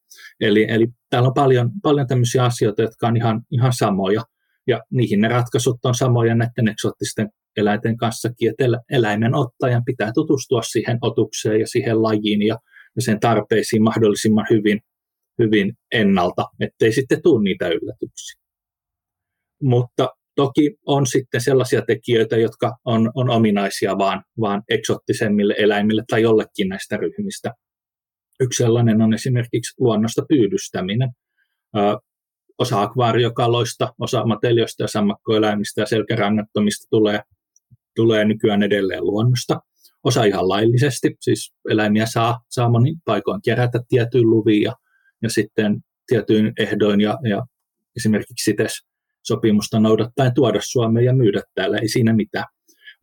Eli, 0.41 0.67
eli 0.69 0.89
täällä 1.11 1.27
on 1.27 1.35
paljon, 1.35 1.71
paljon 1.83 2.07
tämmöisiä 2.07 2.45
asioita, 2.45 2.83
jotka 2.83 3.07
on 3.07 3.17
ihan, 3.17 3.43
ihan 3.51 3.73
samoja, 3.73 4.23
ja 4.67 4.81
niihin 4.91 5.21
ne 5.21 5.29
ratkaisut 5.29 5.85
on 5.85 5.95
samoja 5.95 6.35
näiden 6.35 6.69
eksoottisten 6.69 7.31
eläinten 7.57 7.97
kanssakin, 7.97 8.51
että 8.51 8.65
eläimen 8.91 9.35
ottajan 9.35 9.85
pitää 9.85 10.13
tutustua 10.15 10.63
siihen 10.63 10.99
otukseen 11.03 11.61
ja 11.61 11.67
siihen 11.67 12.03
lajiin 12.03 12.43
ja, 12.43 12.59
ja 12.97 13.03
sen 13.03 13.21
tarpeisiin 13.21 13.83
mahdollisimman 13.83 14.47
hyvin, 14.51 14.81
hyvin 15.39 15.73
ennalta, 15.93 16.47
ettei 16.61 16.93
sitten 16.93 17.23
tule 17.23 17.43
niitä 17.43 17.69
yllätyksiä. 17.69 18.43
Mutta 19.63 20.09
toki 20.35 20.77
on 20.87 21.07
sitten 21.07 21.41
sellaisia 21.41 21.83
tekijöitä, 21.83 22.37
jotka 22.37 22.77
on, 22.85 23.11
on 23.15 23.31
ominaisia 23.31 23.99
vaan, 23.99 24.25
vaan 24.41 24.63
eksottisemmille 24.69 25.55
eläimille 25.59 26.05
tai 26.11 26.23
jollekin 26.23 26.69
näistä 26.69 26.97
ryhmistä. 26.97 27.55
Yksi 28.41 28.63
sellainen 28.63 29.03
on 29.03 29.15
esimerkiksi 29.15 29.75
luonnosta 29.79 30.23
pyydystäminen. 30.29 31.11
Ö, 31.77 31.81
osa 32.59 32.83
akvaariokaloista, 32.83 33.95
osa 33.99 34.27
matelioista 34.27 34.83
ja 34.83 34.89
sammakkoeläimistä 34.89 35.81
ja 35.81 35.87
selkärangattomista 35.87 36.87
tulee 36.91 37.21
tulee 37.97 38.25
nykyään 38.25 38.63
edelleen 38.63 39.05
luonnosta. 39.05 39.61
Osa 40.05 40.25
ihan 40.25 40.49
laillisesti, 40.49 41.17
siis 41.21 41.55
eläimiä 41.71 42.07
saa, 42.07 42.41
saa 42.51 42.71
monin 42.71 42.97
paikoin 43.05 43.41
kerätä 43.45 43.81
tietyin 43.89 44.31
luviin 44.31 44.63
ja, 44.63 44.73
ja 45.23 45.31
sitten 45.31 45.81
tietyin 46.07 46.53
ehdoin 46.59 47.01
ja, 47.01 47.19
ja 47.29 47.47
esimerkiksi 47.97 48.45
sites 48.45 48.73
sopimusta 49.23 49.81
noudattaen 49.81 50.35
tuoda 50.35 50.59
Suomeen 50.63 51.07
ja 51.07 51.15
myydä 51.15 51.43
täällä, 51.55 51.79
ei 51.79 51.89
siinä 51.89 52.13
mitään. 52.13 52.47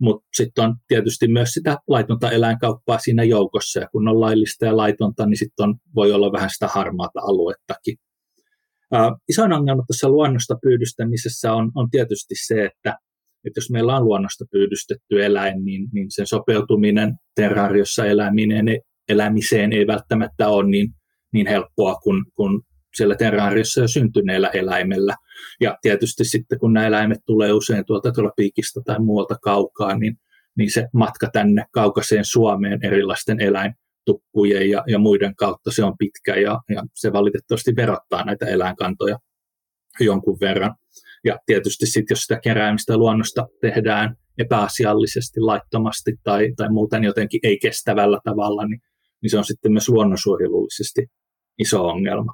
Mutta 0.01 0.27
sitten 0.33 0.63
on 0.63 0.75
tietysti 0.87 1.27
myös 1.27 1.49
sitä 1.49 1.77
laitonta 1.87 2.31
eläinkauppaa 2.31 2.99
siinä 2.99 3.23
joukossa, 3.23 3.79
ja 3.79 3.87
kun 3.91 4.07
on 4.07 4.21
laillista 4.21 4.65
ja 4.65 4.77
laitonta, 4.77 5.25
niin 5.25 5.37
sitten 5.37 5.75
voi 5.95 6.11
olla 6.11 6.31
vähän 6.31 6.49
sitä 6.49 6.67
harmaata 6.67 7.19
aluettakin. 7.23 7.97
Ää, 8.91 9.11
isoin 9.29 9.53
ongelma 9.53 9.83
tässä 9.87 10.09
luonnosta 10.09 10.55
pyydystämisessä 10.61 11.53
on, 11.53 11.71
on 11.75 11.89
tietysti 11.89 12.35
se, 12.47 12.65
että 12.65 12.97
että 13.45 13.57
jos 13.57 13.71
meillä 13.71 13.95
on 13.95 14.05
luonnosta 14.05 14.45
pyydystetty 14.51 15.25
eläin, 15.25 15.65
niin, 15.65 15.87
niin 15.93 16.07
sen 16.09 16.27
sopeutuminen 16.27 17.13
terraariossa 17.35 18.05
eläminen, 18.05 18.65
elämiseen 19.09 19.73
ei 19.73 19.87
välttämättä 19.87 20.49
ole 20.49 20.69
niin, 20.69 20.89
niin 21.33 21.47
helppoa 21.47 21.95
kuin, 21.95 22.25
kuin 22.35 22.61
siellä 22.95 23.15
terraariossa 23.15 23.81
jo 23.81 23.87
syntyneellä 23.87 24.47
eläimellä. 24.47 25.15
Ja 25.61 25.77
tietysti 25.81 26.25
sitten 26.25 26.59
kun 26.59 26.73
nämä 26.73 26.87
eläimet 26.87 27.19
tulee 27.25 27.53
usein 27.53 27.85
tuolta 27.85 28.11
tuolla 28.11 28.31
piikistä 28.35 28.81
tai 28.85 28.99
muualta 28.99 29.35
kaukaa, 29.41 29.97
niin, 29.97 30.15
niin 30.57 30.71
se 30.71 30.87
matka 30.93 31.29
tänne 31.33 31.65
kaukaiseen 31.71 32.25
Suomeen 32.25 32.85
erilaisten 32.85 33.39
eläintukkujen 33.39 34.69
ja, 34.69 34.83
ja 34.87 34.99
muiden 34.99 35.35
kautta 35.35 35.71
se 35.71 35.83
on 35.83 35.97
pitkä 35.97 36.35
ja, 36.35 36.59
ja 36.69 36.83
se 36.95 37.13
valitettavasti 37.13 37.75
verottaa 37.75 38.25
näitä 38.25 38.45
eläinkantoja 38.45 39.17
jonkun 39.99 40.37
verran. 40.41 40.75
Ja 41.25 41.37
tietysti 41.45 41.85
sitten, 41.85 42.15
jos 42.15 42.21
sitä 42.21 42.39
keräämistä 42.43 42.97
luonnosta 42.97 43.47
tehdään 43.61 44.15
epäasiallisesti, 44.37 45.39
laittomasti 45.39 46.11
tai, 46.23 46.53
tai 46.57 46.69
muuten 46.69 47.03
jotenkin 47.03 47.39
ei-kestävällä 47.43 48.19
tavalla, 48.23 48.65
niin, 48.65 48.81
niin 49.21 49.29
se 49.29 49.37
on 49.37 49.45
sitten 49.45 49.71
myös 49.71 49.89
luonnonsuojelullisesti 49.89 51.07
iso 51.59 51.87
ongelma. 51.87 52.33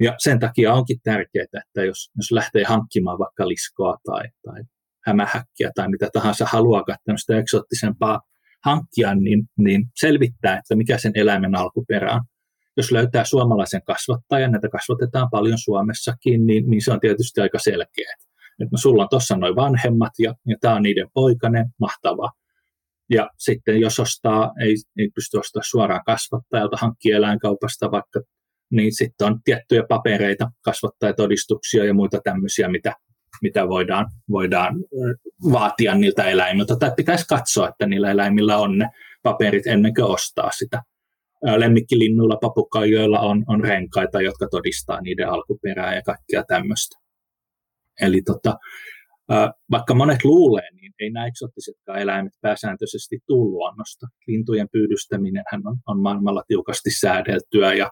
Ja 0.00 0.14
sen 0.18 0.40
takia 0.40 0.74
onkin 0.74 0.98
tärkeää, 1.04 1.44
että 1.44 1.84
jos, 1.84 2.10
jos 2.16 2.32
lähtee 2.32 2.64
hankkimaan 2.64 3.18
vaikka 3.18 3.48
liskoa 3.48 3.96
tai, 4.04 4.22
tai 4.44 4.62
hämähäkkiä 5.06 5.70
tai 5.74 5.88
mitä 5.88 6.08
tahansa 6.12 6.46
haluaa 6.48 6.84
tämmöistä 7.04 7.38
eksoottisempaa 7.38 8.20
hankkia, 8.64 9.14
niin, 9.14 9.44
niin 9.58 9.84
selvittää, 10.00 10.58
että 10.58 10.76
mikä 10.76 10.98
sen 10.98 11.12
eläimen 11.14 11.54
alkuperä 11.54 12.12
on 12.14 12.20
jos 12.76 12.92
löytää 12.92 13.24
suomalaisen 13.24 13.82
kasvattajan, 13.84 14.52
näitä 14.52 14.68
kasvatetaan 14.68 15.28
paljon 15.30 15.58
Suomessakin, 15.58 16.46
niin, 16.46 16.70
niin 16.70 16.84
se 16.84 16.92
on 16.92 17.00
tietysti 17.00 17.40
aika 17.40 17.58
selkeä. 17.58 18.12
Että 18.60 18.72
no, 18.72 18.78
sulla 18.78 19.02
on 19.02 19.08
tuossa 19.10 19.36
noin 19.36 19.56
vanhemmat 19.56 20.12
ja, 20.18 20.34
ja 20.46 20.56
tämä 20.60 20.74
on 20.74 20.82
niiden 20.82 21.08
poikainen, 21.14 21.66
mahtavaa. 21.80 22.30
Ja 23.10 23.30
sitten 23.38 23.80
jos 23.80 24.00
ostaa, 24.00 24.52
ei, 24.60 24.74
ei 24.98 25.10
pysty 25.14 25.38
ostamaan 25.38 25.64
suoraan 25.70 26.04
kasvattajalta, 26.06 26.76
hankkii 26.80 27.12
eläinkaupasta 27.12 27.90
vaikka, 27.90 28.20
niin 28.70 28.94
sitten 28.96 29.26
on 29.26 29.40
tiettyjä 29.44 29.82
papereita, 29.88 30.50
kasvattajatodistuksia 30.64 31.84
ja 31.84 31.94
muita 31.94 32.20
tämmöisiä, 32.24 32.68
mitä, 32.68 32.94
mitä 33.42 33.68
voidaan, 33.68 34.06
voidaan 34.30 34.74
vaatia 35.52 35.94
niiltä 35.94 36.24
eläimiltä. 36.24 36.76
Tai 36.76 36.92
pitäisi 36.96 37.26
katsoa, 37.28 37.68
että 37.68 37.86
niillä 37.86 38.10
eläimillä 38.10 38.58
on 38.58 38.78
ne 38.78 38.88
paperit 39.22 39.66
ennen 39.66 39.94
kuin 39.94 40.04
ostaa 40.04 40.50
sitä 40.50 40.82
lemmikkilinnuilla, 41.42 42.36
papukaijoilla 42.40 43.20
on, 43.20 43.44
on 43.46 43.64
renkaita, 43.64 44.22
jotka 44.22 44.48
todistaa 44.50 45.00
niiden 45.00 45.28
alkuperää 45.28 45.94
ja 45.94 46.02
kaikkea 46.02 46.44
tämmöistä. 46.48 46.96
Eli 48.00 48.22
tota, 48.22 48.56
vaikka 49.70 49.94
monet 49.94 50.24
luulee, 50.24 50.70
niin 50.72 50.92
ei 50.98 51.10
nämä 51.10 51.26
eksottisetkaan 51.26 51.98
eläimet 51.98 52.32
pääsääntöisesti 52.40 53.18
tule 53.26 53.50
luonnosta. 53.50 54.06
Lintujen 54.26 54.68
pyydystäminen 54.72 55.44
on, 55.64 55.76
on 55.86 56.00
maailmalla 56.00 56.42
tiukasti 56.48 56.90
säädeltyä 56.90 57.74
ja, 57.74 57.90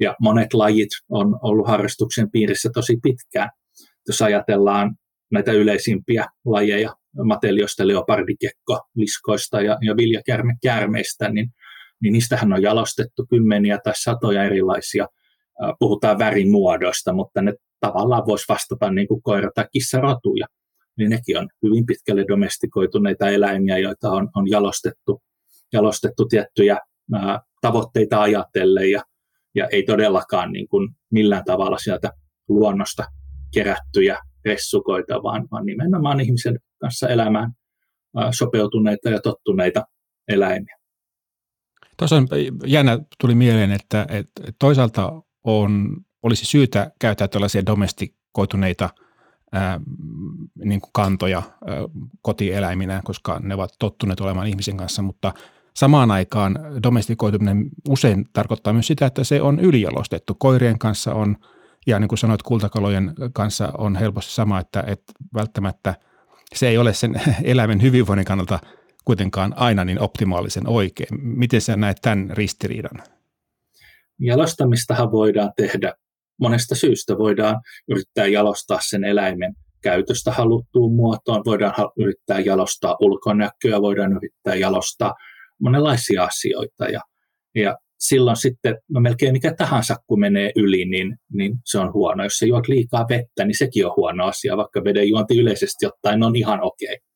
ja 0.00 0.16
monet 0.20 0.54
lajit 0.54 0.88
on 1.10 1.38
ollut 1.42 1.68
harrastuksen 1.68 2.30
piirissä 2.30 2.70
tosi 2.74 2.96
pitkään. 3.02 3.50
Jos 4.08 4.22
ajatellaan 4.22 4.96
näitä 5.32 5.52
yleisimpiä 5.52 6.26
lajeja, 6.44 6.94
mateliosta, 7.24 7.86
leopardikekko, 7.86 8.80
liskoista 8.94 9.60
ja, 9.60 9.78
ja 9.82 9.96
viljakärmekäärmeistä, 9.96 11.28
niin 11.28 11.48
niin 12.02 12.12
niistähän 12.12 12.52
on 12.52 12.62
jalostettu 12.62 13.26
kymmeniä 13.30 13.78
tai 13.84 13.92
satoja 13.96 14.44
erilaisia, 14.44 15.06
puhutaan 15.78 16.18
värimuodoista, 16.18 17.12
mutta 17.12 17.42
ne 17.42 17.54
tavallaan 17.80 18.26
voisi 18.26 18.44
vastata 18.48 18.90
niin 18.90 19.08
kuin 19.08 19.22
koira- 19.28 19.50
tai 19.54 19.66
kissarotuja. 19.72 20.46
Niin 20.98 21.10
nekin 21.10 21.38
on 21.38 21.48
hyvin 21.62 21.86
pitkälle 21.86 22.24
domestikoituneita 22.28 23.28
eläimiä, 23.28 23.78
joita 23.78 24.10
on, 24.10 24.28
on 24.34 24.50
jalostettu, 24.50 25.22
jalostettu 25.72 26.28
tiettyjä 26.28 26.78
ää, 27.14 27.40
tavoitteita 27.60 28.22
ajatellen 28.22 28.90
ja, 28.90 29.02
ja 29.54 29.68
ei 29.72 29.82
todellakaan 29.82 30.52
niin 30.52 30.68
kuin 30.68 30.88
millään 31.10 31.44
tavalla 31.44 31.78
sieltä 31.78 32.12
luonnosta 32.48 33.04
kerättyjä 33.54 34.18
ressukoita, 34.44 35.22
vaan, 35.22 35.48
vaan 35.50 35.66
nimenomaan 35.66 36.20
ihmisen 36.20 36.58
kanssa 36.80 37.08
elämään 37.08 37.52
sopeutuneita 38.30 39.10
ja 39.10 39.20
tottuneita 39.20 39.84
eläimiä. 40.28 40.75
Tuossa 41.96 42.16
on 42.16 42.28
jännä, 42.66 42.98
tuli 43.20 43.34
mieleen, 43.34 43.72
että, 43.72 44.06
että 44.08 44.42
toisaalta 44.58 45.12
on, 45.44 45.96
olisi 46.22 46.44
syytä 46.44 46.90
käyttää 46.98 47.28
tällaisia 47.28 47.66
domestikoituneita 47.66 48.90
ää, 49.52 49.80
niin 50.64 50.80
kuin 50.80 50.90
kantoja 50.92 51.42
ää, 51.66 51.76
kotieläiminä, 52.22 53.00
koska 53.04 53.40
ne 53.42 53.54
ovat 53.54 53.70
tottuneet 53.78 54.20
olemaan 54.20 54.46
ihmisen 54.46 54.76
kanssa, 54.76 55.02
mutta 55.02 55.32
samaan 55.76 56.10
aikaan 56.10 56.58
domestikoituminen 56.82 57.68
usein 57.88 58.26
tarkoittaa 58.32 58.72
myös 58.72 58.86
sitä, 58.86 59.06
että 59.06 59.24
se 59.24 59.42
on 59.42 59.60
ylijalostettu. 59.60 60.34
Koirien 60.34 60.78
kanssa 60.78 61.14
on, 61.14 61.36
ja 61.86 61.98
niin 61.98 62.08
kuin 62.08 62.18
sanoit, 62.18 62.42
kultakalojen 62.42 63.12
kanssa 63.32 63.72
on 63.78 63.96
helposti 63.96 64.32
sama, 64.32 64.60
että, 64.60 64.84
että 64.86 65.12
välttämättä 65.34 65.94
se 66.54 66.68
ei 66.68 66.78
ole 66.78 66.94
sen 66.94 67.20
eläimen 67.44 67.82
hyvinvoinnin 67.82 68.26
kannalta– 68.26 68.58
kuitenkaan 69.06 69.52
aina 69.56 69.84
niin 69.84 70.00
optimaalisen 70.00 70.68
oikein. 70.68 71.20
Miten 71.22 71.60
sä 71.60 71.76
näet 71.76 71.96
tämän 72.02 72.30
ristiriidan? 72.30 73.02
Jalostamistahan 74.20 75.12
voidaan 75.12 75.52
tehdä 75.56 75.94
monesta 76.40 76.74
syystä. 76.74 77.18
Voidaan 77.18 77.60
yrittää 77.88 78.26
jalostaa 78.26 78.78
sen 78.82 79.04
eläimen 79.04 79.54
käytöstä 79.82 80.32
haluttuun 80.32 80.94
muotoon, 80.94 81.42
voidaan 81.44 81.74
yrittää 81.98 82.40
jalostaa 82.40 82.96
ulkonäköä, 83.00 83.82
voidaan 83.82 84.12
yrittää 84.12 84.54
jalostaa 84.54 85.14
monenlaisia 85.60 86.24
asioita. 86.24 86.84
Ja, 86.84 87.00
ja 87.54 87.76
silloin 87.98 88.36
sitten, 88.36 88.76
no 88.88 89.00
melkein 89.00 89.32
mikä 89.32 89.54
tahansa 89.54 89.96
kun 90.06 90.20
menee 90.20 90.50
yli, 90.56 90.84
niin, 90.84 91.16
niin 91.32 91.58
se 91.64 91.78
on 91.78 91.92
huono. 91.92 92.24
Jos 92.24 92.38
sä 92.38 92.46
juot 92.46 92.68
liikaa 92.68 93.06
vettä, 93.08 93.44
niin 93.44 93.58
sekin 93.58 93.86
on 93.86 93.92
huono 93.96 94.26
asia, 94.26 94.56
vaikka 94.56 94.84
veden 94.84 95.08
juonti 95.08 95.38
yleisesti 95.38 95.86
ottaen 95.86 96.22
on 96.22 96.36
ihan 96.36 96.62
okei. 96.62 96.86
Okay. 96.86 97.06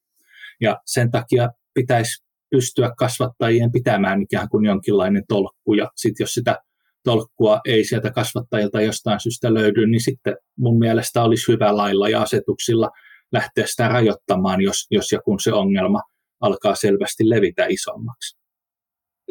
Ja 0.60 0.76
sen 0.86 1.10
takia 1.10 1.48
pitäisi 1.80 2.24
pystyä 2.50 2.90
kasvattajien 2.98 3.72
pitämään 3.72 4.22
ikään 4.22 4.48
kuin 4.48 4.64
jonkinlainen 4.64 5.22
tolkku, 5.28 5.74
ja 5.74 5.90
sitten 5.96 6.24
jos 6.24 6.34
sitä 6.34 6.58
tolkkua 7.04 7.60
ei 7.64 7.84
sieltä 7.84 8.10
kasvattajilta 8.10 8.80
jostain 8.80 9.20
syystä 9.20 9.54
löydy, 9.54 9.86
niin 9.86 10.00
sitten 10.00 10.36
mun 10.58 10.78
mielestä 10.78 11.22
olisi 11.22 11.52
hyvä 11.52 11.76
lailla 11.76 12.08
ja 12.08 12.22
asetuksilla 12.22 12.90
lähteä 13.32 13.66
sitä 13.66 13.88
rajoittamaan, 13.88 14.60
jos, 14.60 14.86
jos 14.90 15.12
ja 15.12 15.20
kun 15.24 15.40
se 15.40 15.52
ongelma 15.52 16.00
alkaa 16.40 16.74
selvästi 16.74 17.30
levitä 17.30 17.66
isommaksi. 17.68 18.38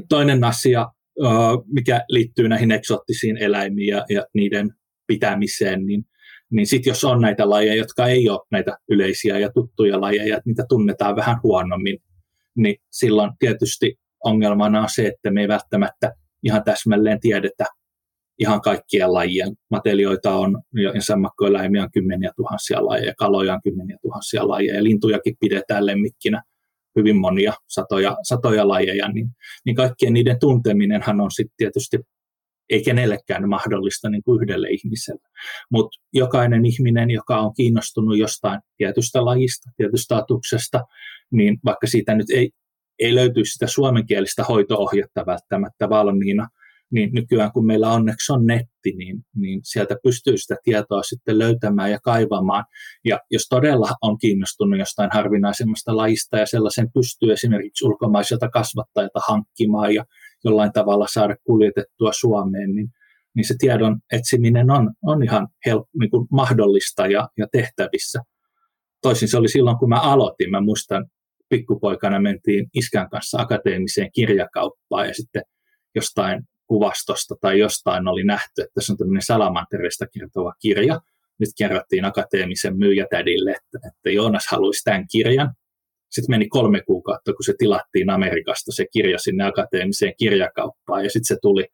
Toinen 0.09 0.43
asia, 0.43 0.87
mikä 1.65 2.05
liittyy 2.09 2.49
näihin 2.49 2.71
eksoottisiin 2.71 3.37
eläimiin 3.37 3.87
ja, 3.87 4.05
ja 4.09 4.25
niiden 4.33 4.69
pitämiseen, 5.07 5.85
niin, 5.85 6.03
niin 6.51 6.67
sitten 6.67 6.91
jos 6.91 7.03
on 7.03 7.21
näitä 7.21 7.49
lajeja, 7.49 7.75
jotka 7.75 8.07
ei 8.07 8.29
ole 8.29 8.47
näitä 8.51 8.77
yleisiä 8.89 9.39
ja 9.39 9.51
tuttuja 9.53 10.01
lajeja, 10.01 10.37
että 10.37 10.49
niitä 10.49 10.63
tunnetaan 10.69 11.15
vähän 11.15 11.39
huonommin, 11.43 11.97
niin 12.61 12.75
silloin 12.91 13.31
tietysti 13.39 13.95
ongelmana 14.23 14.81
on 14.81 14.89
se, 14.95 15.07
että 15.07 15.31
me 15.31 15.41
ei 15.41 15.47
välttämättä 15.47 16.13
ihan 16.43 16.63
täsmälleen 16.63 17.19
tiedetä 17.19 17.65
ihan 18.39 18.61
kaikkien 18.61 19.13
lajien. 19.13 19.49
Matelioita 19.71 20.35
on 20.35 20.61
ja 20.95 21.01
sammakkoeläimiä 21.01 21.83
on 21.83 21.91
kymmeniä 21.91 22.31
tuhansia 22.35 22.85
lajeja, 22.85 23.13
kaloja 23.17 23.53
on 23.53 23.61
kymmeniä 23.63 23.97
tuhansia 24.01 24.47
lajeja 24.47 24.75
ja 24.75 24.83
lintujakin 24.83 25.35
pidetään 25.39 25.85
lemmikkinä 25.85 26.43
hyvin 26.99 27.17
monia 27.17 27.53
satoja, 27.67 28.17
satoja 28.23 28.67
lajeja, 28.67 29.07
niin, 29.11 29.29
niin 29.65 29.75
kaikkien 29.75 30.13
niiden 30.13 30.39
tunteminenhan 30.39 31.21
on 31.21 31.31
sitten 31.31 31.57
tietysti 31.57 31.97
ei 32.69 32.83
kenellekään 32.83 33.49
mahdollista 33.49 34.09
niin 34.09 34.23
kuin 34.23 34.41
yhdelle 34.41 34.67
ihmiselle. 34.69 35.21
Mutta 35.71 35.97
jokainen 36.13 36.65
ihminen, 36.65 37.09
joka 37.09 37.39
on 37.39 37.53
kiinnostunut 37.53 38.17
jostain 38.17 38.61
tietystä 38.77 39.25
lajista, 39.25 39.69
tietystä 39.77 40.17
atuksesta, 40.17 40.81
niin 41.31 41.57
vaikka 41.65 41.87
siitä 41.87 42.15
nyt 42.15 42.29
ei, 42.29 42.49
ei 42.99 43.15
löytyisi 43.15 43.51
sitä 43.51 43.67
suomenkielistä 43.67 44.43
hoitoohjetta 44.43 45.25
välttämättä 45.25 45.89
valmiina, 45.89 46.47
niin 46.91 47.09
nykyään 47.13 47.51
kun 47.51 47.65
meillä 47.65 47.91
onneksi 47.91 48.33
on 48.33 48.45
netti, 48.45 48.91
niin, 48.97 49.21
niin 49.35 49.59
sieltä 49.63 49.95
pystyy 50.03 50.37
sitä 50.37 50.55
tietoa 50.63 51.03
sitten 51.03 51.39
löytämään 51.39 51.91
ja 51.91 51.99
kaivamaan. 52.03 52.65
Ja 53.05 53.19
jos 53.31 53.47
todella 53.49 53.89
on 54.01 54.17
kiinnostunut 54.17 54.79
jostain 54.79 55.09
harvinaisemmasta 55.13 55.97
lajista 55.97 56.37
ja 56.37 56.45
sellaisen 56.45 56.91
pystyy 56.93 57.31
esimerkiksi 57.31 57.85
ulkomaiselta 57.85 58.49
kasvattajilta 58.49 59.19
hankkimaan 59.27 59.93
ja 59.95 60.05
jollain 60.43 60.71
tavalla 60.73 61.07
saada 61.13 61.35
kuljetettua 61.43 62.11
Suomeen, 62.13 62.75
niin, 62.75 62.89
niin 63.35 63.47
se 63.47 63.55
tiedon 63.59 63.99
etsiminen 64.11 64.71
on, 64.71 64.93
on 65.03 65.23
ihan 65.23 65.47
help, 65.65 65.87
niin 65.99 66.09
kuin 66.09 66.27
mahdollista 66.31 67.07
ja, 67.07 67.29
ja 67.37 67.47
tehtävissä. 67.51 68.19
Toisin 69.01 69.27
se 69.27 69.37
oli 69.37 69.49
silloin, 69.49 69.77
kun 69.77 69.89
mä 69.89 70.01
aloitin. 70.01 70.51
Mä 70.51 70.61
muistan, 70.61 71.05
pikkupoikana 71.49 72.19
mentiin 72.19 72.67
iskän 72.73 73.09
kanssa 73.09 73.41
akateemiseen 73.41 74.11
kirjakauppaan 74.11 75.07
ja 75.07 75.13
sitten 75.13 75.41
jostain 75.95 76.43
kuvastosta 76.67 77.35
tai 77.41 77.59
jostain 77.59 78.07
oli 78.07 78.23
nähty, 78.23 78.61
että 78.61 78.81
se 78.81 78.91
on 78.91 78.97
tämmöinen 78.97 79.21
salamanterista 79.21 80.05
kertova 80.13 80.53
kirja. 80.61 80.99
Nyt 81.39 81.49
kerrottiin 81.57 82.05
akateemisen 82.05 82.77
myyjätädille, 82.77 83.51
että, 83.51 83.87
että 83.87 84.09
Joonas 84.09 84.47
haluaisi 84.51 84.83
tämän 84.83 85.05
kirjan. 85.11 85.53
Sitten 86.09 86.33
meni 86.33 86.47
kolme 86.47 86.81
kuukautta, 86.81 87.33
kun 87.33 87.43
se 87.45 87.53
tilattiin 87.57 88.09
Amerikasta, 88.09 88.71
se 88.71 88.85
kirja 88.93 89.19
sinne 89.19 89.43
akateemiseen 89.43 90.13
kirjakauppaan, 90.17 91.03
ja 91.03 91.09
sitten 91.09 91.35
se 91.35 91.37
tuli, 91.41 91.65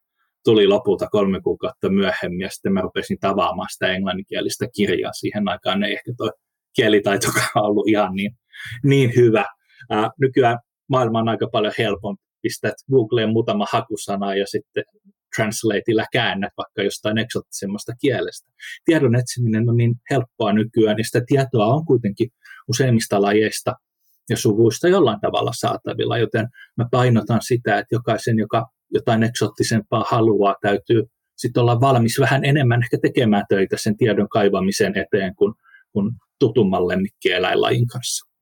tuli 0.44 0.68
lopulta 0.68 1.08
kolme 1.12 1.42
kuukautta 1.42 1.90
myöhemmin, 1.90 2.42
ja 2.42 2.50
sitten 2.50 2.74
mä 2.74 2.82
rupesin 2.82 3.18
tavaamaan 3.20 3.70
sitä 3.72 3.88
englanninkielistä 3.88 4.66
kirjaa. 4.76 5.14
Siihen 5.14 5.50
aikaan 5.50 5.84
ei 5.84 5.94
ehkä 5.94 6.12
tuo 6.18 6.32
kielitaitokaan 6.76 7.50
ollut 7.56 7.88
ihan 7.88 8.14
niin, 8.16 8.32
niin 8.84 9.12
hyvä. 9.16 9.46
Ää, 9.89 10.10
nykyään 10.19 10.58
maailma 10.89 11.19
on 11.19 11.30
aika 11.30 11.48
paljon 11.52 11.74
helpompi. 11.78 12.24
Pistät 12.41 12.74
Googleen 12.91 13.30
muutama 13.30 13.65
hakusana 13.71 14.36
ja 14.36 14.48
sitten 14.48 14.84
translateilla 15.36 16.06
käännät 16.12 16.54
vaikka 16.58 16.84
jostain 16.84 17.17
eksottisemmasta 17.17 17.93
kielestä. 18.02 18.52
Tiedon 18.86 19.15
etsiminen 19.15 19.69
on 19.69 19.78
niin 19.78 19.95
helppoa 20.12 20.54
nykyään, 20.54 20.95
niin 20.95 21.06
sitä 21.06 21.21
tietoa 21.28 21.65
on 21.65 21.86
kuitenkin 21.86 22.30
useimmista 22.69 23.21
lajeista 23.21 23.74
ja 24.30 24.38
suvuista 24.38 24.88
jollain 24.88 25.21
tavalla 25.21 25.52
saatavilla, 25.54 26.17
joten 26.17 26.48
mä 26.78 26.86
painotan 26.91 27.41
sitä, 27.41 27.78
että 27.78 27.95
jokaisen, 27.95 28.38
joka 28.38 28.65
jotain 28.93 29.24
eksottisempaa 29.24 30.06
haluaa, 30.08 30.56
täytyy 30.62 31.04
sitten 31.38 31.62
olla 31.62 31.82
valmis 31.82 32.19
vähän 32.19 32.45
enemmän 32.45 32.84
ehkä 32.84 32.98
tekemään 33.02 33.45
töitä 33.50 33.78
sen 33.80 33.98
tiedon 33.98 34.30
kaivamisen 34.30 34.98
eteen 34.98 35.36
kuin, 35.36 35.54
kuin 35.91 36.12
tutumman 36.39 36.88
lemmikkieläinlajin 36.88 37.88
kanssa. 37.88 38.35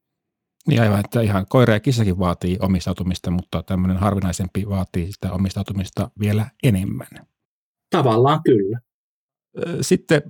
Niin 0.68 0.82
aivan, 0.82 1.00
että 1.00 1.22
ihan 1.22 1.46
koira 1.50 1.74
ja 1.74 1.80
kissakin 1.80 2.20
vaatii 2.20 2.58
omistautumista, 2.62 3.32
mutta 3.32 3.64
tämmöinen 3.64 3.98
harvinaisempi 3.98 4.70
vaatii 4.70 5.12
sitä 5.12 5.32
omistautumista 5.32 6.12
vielä 6.20 6.46
enemmän. 6.64 7.08
Tavallaan 7.90 8.40
kyllä. 8.44 8.80
Sitten 9.82 10.22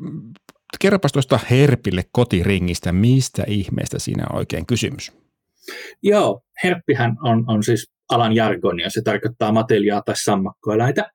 kerropas 0.80 1.12
tuosta 1.12 1.40
Herpille 1.50 2.04
kotiringistä, 2.12 2.92
mistä 2.92 3.44
ihmeestä 3.48 4.00
siinä 4.00 4.26
on 4.30 4.38
oikein 4.38 4.66
kysymys? 4.66 5.12
Joo, 6.04 6.42
herppihän 6.64 7.18
on, 7.24 7.44
on 7.48 7.64
siis 7.64 7.92
alan 8.10 8.36
jargonia, 8.36 8.90
se 8.90 9.02
tarkoittaa 9.02 9.52
mateliaa 9.52 10.02
tai 10.06 10.16
sammakkoeläitä. 10.18 11.12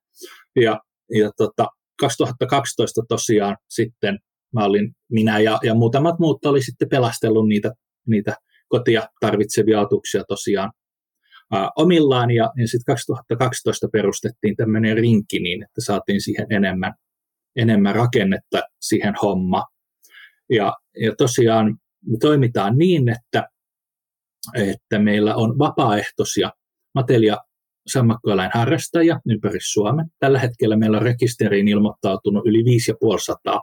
Ja, 0.57 0.81
ja 1.15 1.31
tota, 1.37 1.67
2012 2.01 3.03
tosiaan 3.09 3.57
sitten 3.69 4.19
mä 4.55 4.65
olin, 4.65 4.95
minä 5.11 5.39
ja, 5.39 5.59
ja 5.63 5.75
muutamat 5.75 6.19
muut 6.19 6.47
oli 6.47 6.63
sitten 6.63 6.89
pelastellut 6.89 7.49
niitä, 7.49 7.73
niitä 8.07 8.37
kotia 8.69 9.09
tarvitsevia 9.21 9.81
atuksia 9.81 10.25
tosiaan 10.29 10.73
ää, 11.53 11.71
omillaan, 11.77 12.31
ja, 12.31 12.53
ja 12.57 12.69
sitten 12.69 12.95
2012 12.95 13.89
perustettiin 13.93 14.57
tämmöinen 14.57 14.97
rinki 14.97 15.41
niin, 15.41 15.63
että 15.63 15.81
saatiin 15.81 16.21
siihen 16.21 16.47
enemmän, 16.51 16.95
enemmän 17.57 17.95
rakennetta 17.95 18.63
siihen 18.81 19.15
homma. 19.23 19.65
Ja, 20.51 20.73
ja 21.03 21.15
tosiaan 21.19 21.79
me 22.07 22.17
toimitaan 22.21 22.79
niin, 22.79 23.09
että 23.09 23.49
että 24.55 24.99
meillä 24.99 25.37
on 25.37 25.59
vapaaehtoisia 25.59 26.51
matelia 26.95 27.37
sammakkoeläin 27.87 28.51
harrastajia 28.55 29.21
ympäri 29.31 29.59
Suomen. 29.63 30.07
Tällä 30.19 30.39
hetkellä 30.39 30.77
meillä 30.77 30.97
on 30.97 31.03
rekisteriin 31.03 31.69
ilmoittautunut 31.69 32.47
yli 32.47 32.65
5500 32.65 33.61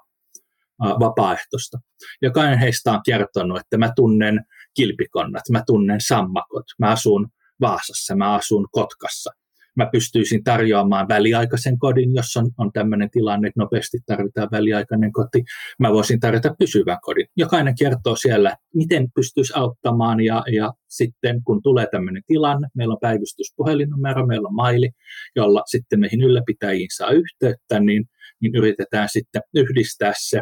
vapaaehtoista. 0.79 1.77
Jokainen 2.21 2.59
heistä 2.59 2.91
on 2.91 3.01
kertonut, 3.05 3.59
että 3.59 3.77
mä 3.77 3.91
tunnen 3.95 4.45
kilpikonnat, 4.75 5.43
mä 5.51 5.63
tunnen 5.65 6.01
sammakot, 6.01 6.65
mä 6.79 6.89
asun 6.89 7.27
Vaasassa, 7.61 8.15
mä 8.15 8.33
asun 8.33 8.67
Kotkassa– 8.71 9.31
mä 9.75 9.89
pystyisin 9.91 10.43
tarjoamaan 10.43 11.07
väliaikaisen 11.07 11.79
kodin, 11.79 12.15
jos 12.15 12.37
on, 12.37 12.51
on 12.57 12.71
tämmöinen 12.73 13.09
tilanne, 13.09 13.47
että 13.47 13.59
nopeasti 13.61 13.97
tarvitaan 14.05 14.47
väliaikainen 14.51 15.11
koti. 15.11 15.43
Mä 15.79 15.93
voisin 15.93 16.19
tarjota 16.19 16.55
pysyvän 16.59 16.97
kodin. 17.01 17.27
Jokainen 17.35 17.75
kertoo 17.79 18.15
siellä, 18.15 18.55
miten 18.73 19.11
pystyisi 19.15 19.53
auttamaan 19.55 20.21
ja, 20.21 20.43
ja 20.51 20.73
sitten 20.89 21.43
kun 21.43 21.61
tulee 21.63 21.87
tämmöinen 21.91 22.23
tilanne, 22.27 22.67
meillä 22.75 22.93
on 22.93 22.99
päivystyspuhelinnumero, 23.01 24.25
meillä 24.25 24.47
on 24.47 24.55
maili, 24.55 24.89
jolla 25.35 25.63
sitten 25.65 25.99
meihin 25.99 26.21
ylläpitäjiin 26.21 26.89
saa 26.95 27.09
yhteyttä, 27.11 27.79
niin, 27.79 28.05
niin 28.41 28.55
yritetään 28.55 29.09
sitten 29.11 29.41
yhdistää 29.55 30.13
se 30.17 30.41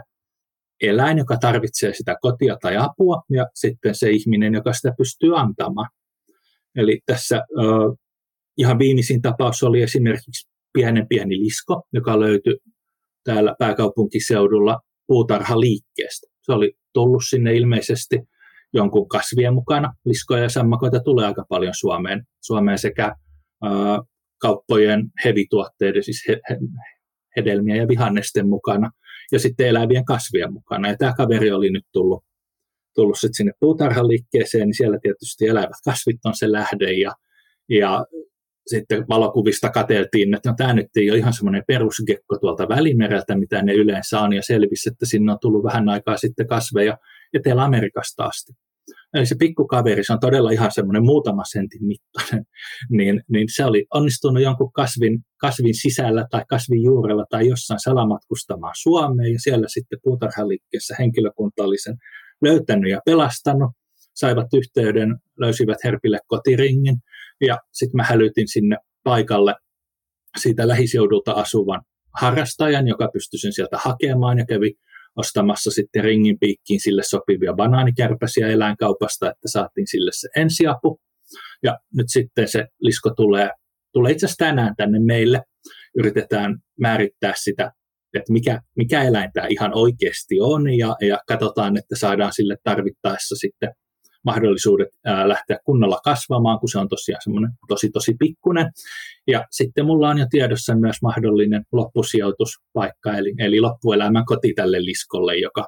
eläin, 0.84 1.17
joka 1.17 1.38
tarvitsee 1.38 1.93
sitä 1.93 2.15
kotia 2.22 2.58
tai 2.62 2.78
apua, 2.78 3.24
ja 3.30 3.48
sitten 3.54 3.96
se 3.96 4.10
ihminen, 4.10 4.54
joka 4.54 4.74
sitä 4.74 4.93
pystyy 4.98 5.39
antamaan. 5.39 5.89
Eli 6.76 7.02
tässä 7.06 7.43
uh, 7.58 8.00
ihan 8.58 8.80
viimeisin 8.80 9.22
tapaus 9.22 9.63
oli 9.63 9.82
esimerkiksi 9.82 10.50
pienen 10.74 11.08
pieni 11.08 11.39
lisko, 11.39 11.84
joka 11.93 12.19
löytyi 12.19 12.58
täällä 13.24 13.56
pääkaupunkiseudulla 13.60 14.80
puutarhaliikkeestä. 15.08 16.28
Se 16.41 16.52
oli 16.52 16.74
tullut 16.93 17.24
sinne 17.30 17.54
ilmeisesti 17.56 18.19
jonkun 18.74 19.08
kasvien 19.08 19.54
mukana. 19.54 19.93
Liskoja 20.06 20.43
ja 20.43 20.50
sammakoita 20.50 21.00
tulee 21.00 21.26
aika 21.26 21.46
paljon 21.50 21.74
Suomeen, 21.76 22.24
Suomeen 22.41 22.78
sekä 22.78 23.15
uh, 23.65 24.08
kauppojen 24.41 25.12
hevituotteiden, 25.26 26.04
siis 26.04 26.26
he, 26.28 26.39
he, 26.50 26.58
hedelmiä 27.38 27.76
ja 27.76 27.88
vihannesten 27.88 28.50
mukana, 28.50 28.91
ja 29.31 29.39
sitten 29.39 29.67
elävien 29.67 30.05
kasvien 30.05 30.53
mukana. 30.53 30.89
Ja 30.89 30.97
tämä 30.97 31.13
kaveri 31.13 31.51
oli 31.51 31.69
nyt 31.69 31.86
tullut, 31.91 32.23
tullut 32.95 33.19
sitten 33.19 33.33
sinne 33.33 33.51
puutarhaliikkeeseen, 33.59 34.67
niin 34.67 34.75
siellä 34.75 34.97
tietysti 35.01 35.47
elävät 35.47 35.81
kasvit 35.86 36.25
on 36.25 36.36
se 36.36 36.51
lähde, 36.51 36.93
ja, 36.93 37.12
ja 37.69 38.05
sitten 38.67 39.05
valokuvista 39.09 39.69
katseltiin, 39.69 40.33
että 40.33 40.49
no, 40.49 40.55
tämä 40.57 40.73
nyt 40.73 40.88
ei 40.95 41.09
ole 41.09 41.17
ihan 41.17 41.33
semmoinen 41.33 41.63
perusgekko 41.67 42.38
tuolta 42.38 42.69
Välimereltä, 42.69 43.38
mitä 43.38 43.62
ne 43.62 43.73
yleensä 43.73 44.19
on, 44.19 44.33
ja 44.33 44.41
selvisi, 44.41 44.89
että 44.89 45.05
sinne 45.05 45.31
on 45.31 45.38
tullut 45.41 45.63
vähän 45.63 45.89
aikaa 45.89 46.17
sitten 46.17 46.47
kasveja 46.47 46.97
Etelä-Amerikasta 47.33 48.23
asti. 48.23 48.53
Eli 49.13 49.26
se 49.26 49.36
pikkukaveri, 49.39 50.04
se 50.04 50.13
on 50.13 50.19
todella 50.19 50.52
ihan 50.52 50.71
semmoinen 50.71 51.06
muutama 51.06 51.43
sentin 51.45 51.86
mittainen, 51.86 52.45
niin, 52.97 53.23
niin 53.32 53.47
se 53.56 53.65
oli 53.65 53.86
onnistunut 53.93 54.43
jonkun 54.43 54.71
kasvin, 54.71 55.19
kasvin 55.38 55.76
sisällä 55.76 56.26
tai 56.32 56.43
kasvin 56.49 56.84
juurella 56.84 57.26
tai 57.30 57.47
jossain 57.47 57.80
salamatkustamaan 57.80 58.73
Suomeen, 58.82 59.34
ja 59.34 59.39
siellä 59.39 59.67
sitten 59.67 59.99
puutarhaliikkeessä 60.04 60.95
henkilökunta 60.99 61.63
oli 61.63 61.78
sen 61.78 61.97
löytänyt 62.41 62.91
ja 62.91 62.99
pelastanut, 63.06 63.71
saivat 64.15 64.47
yhteyden, 64.54 65.15
löysivät 65.39 65.78
Herpille 65.84 66.19
kotiringin, 66.28 66.95
ja 67.41 67.58
sitten 67.73 67.97
mä 67.97 68.04
hälytin 68.04 68.47
sinne 68.47 68.78
paikalle 69.04 69.56
siitä 70.38 70.67
lähiseudulta 70.67 71.32
asuvan 71.32 71.82
harrastajan, 72.21 72.88
joka 72.88 73.10
pystyi 73.13 73.39
sen 73.39 73.54
sieltä 73.54 73.78
hakemaan 73.78 74.38
ja 74.38 74.45
kävi 74.45 74.73
ostamassa 75.15 75.71
sitten 75.71 76.04
ringin 76.04 76.39
piikkiin 76.39 76.80
sille 76.80 77.02
sopivia 77.04 77.54
banaanikärpäsiä 77.54 78.47
eläinkaupasta, 78.47 79.30
että 79.30 79.47
saatiin 79.47 79.88
sille 79.88 80.12
se 80.13 80.28
ensiapu. 80.36 80.99
Ja 81.63 81.78
nyt 81.95 82.08
sitten 82.10 82.47
se 82.47 82.67
lisko 82.82 83.13
tulee, 83.15 83.49
tulee 83.93 84.12
itse 84.12 84.26
asiassa 84.26 84.45
tänään 84.45 84.76
tänne 84.78 84.99
meille. 84.99 85.41
Yritetään 85.97 86.58
määrittää 86.80 87.34
sitä, 87.36 87.71
että 88.13 88.34
mikä, 88.34 88.62
mikä 88.76 89.04
eläin 89.04 89.30
tämä 89.34 89.47
ihan 89.49 89.71
oikeasti 89.73 90.41
on 90.41 90.78
ja, 90.78 90.95
ja 91.02 91.19
katsotaan, 91.28 91.78
että 91.78 91.95
saadaan 91.95 92.34
sille 92.34 92.58
tarvittaessa 92.63 93.36
sitten 93.36 93.71
mahdollisuudet 94.25 94.88
ää, 95.05 95.29
lähteä 95.29 95.57
kunnolla 95.65 95.99
kasvamaan, 96.03 96.59
kun 96.59 96.69
se 96.69 96.79
on 96.79 96.89
tosiaan 96.89 97.21
semmoinen 97.23 97.51
tosi 97.67 97.89
tosi 97.89 98.15
pikkunen. 98.19 98.71
Ja 99.27 99.45
sitten 99.51 99.86
mulla 99.86 100.09
on 100.09 100.17
jo 100.17 100.25
tiedossa 100.29 100.75
myös 100.75 100.97
mahdollinen 101.01 101.63
loppusijoituspaikka, 101.71 103.17
eli, 103.17 103.33
eli 103.38 103.59
loppuelämän 103.59 104.25
koti 104.25 104.53
tälle 104.53 104.86
liskolle, 104.86 105.38
joka, 105.38 105.67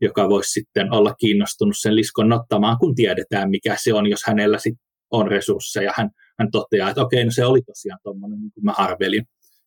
joka 0.00 0.28
voisi 0.28 0.52
sitten 0.52 0.92
olla 0.92 1.14
kiinnostunut 1.14 1.76
sen 1.78 1.96
liskon 1.96 2.32
ottamaan, 2.32 2.78
kun 2.78 2.94
tiedetään, 2.94 3.50
mikä 3.50 3.76
se 3.78 3.94
on, 3.94 4.10
jos 4.10 4.20
hänellä 4.26 4.58
sit 4.58 4.74
on 5.10 5.28
resursseja. 5.28 5.92
Hän, 5.96 6.10
hän 6.38 6.50
toteaa, 6.50 6.90
että 6.90 7.02
okei, 7.02 7.24
no 7.24 7.30
se 7.30 7.44
oli 7.44 7.62
tosiaan 7.62 7.98
tuommoinen, 8.02 8.40
niin 8.40 8.52
kuin 8.52 8.64
mä 8.64 8.72
arvelin, 8.78 9.24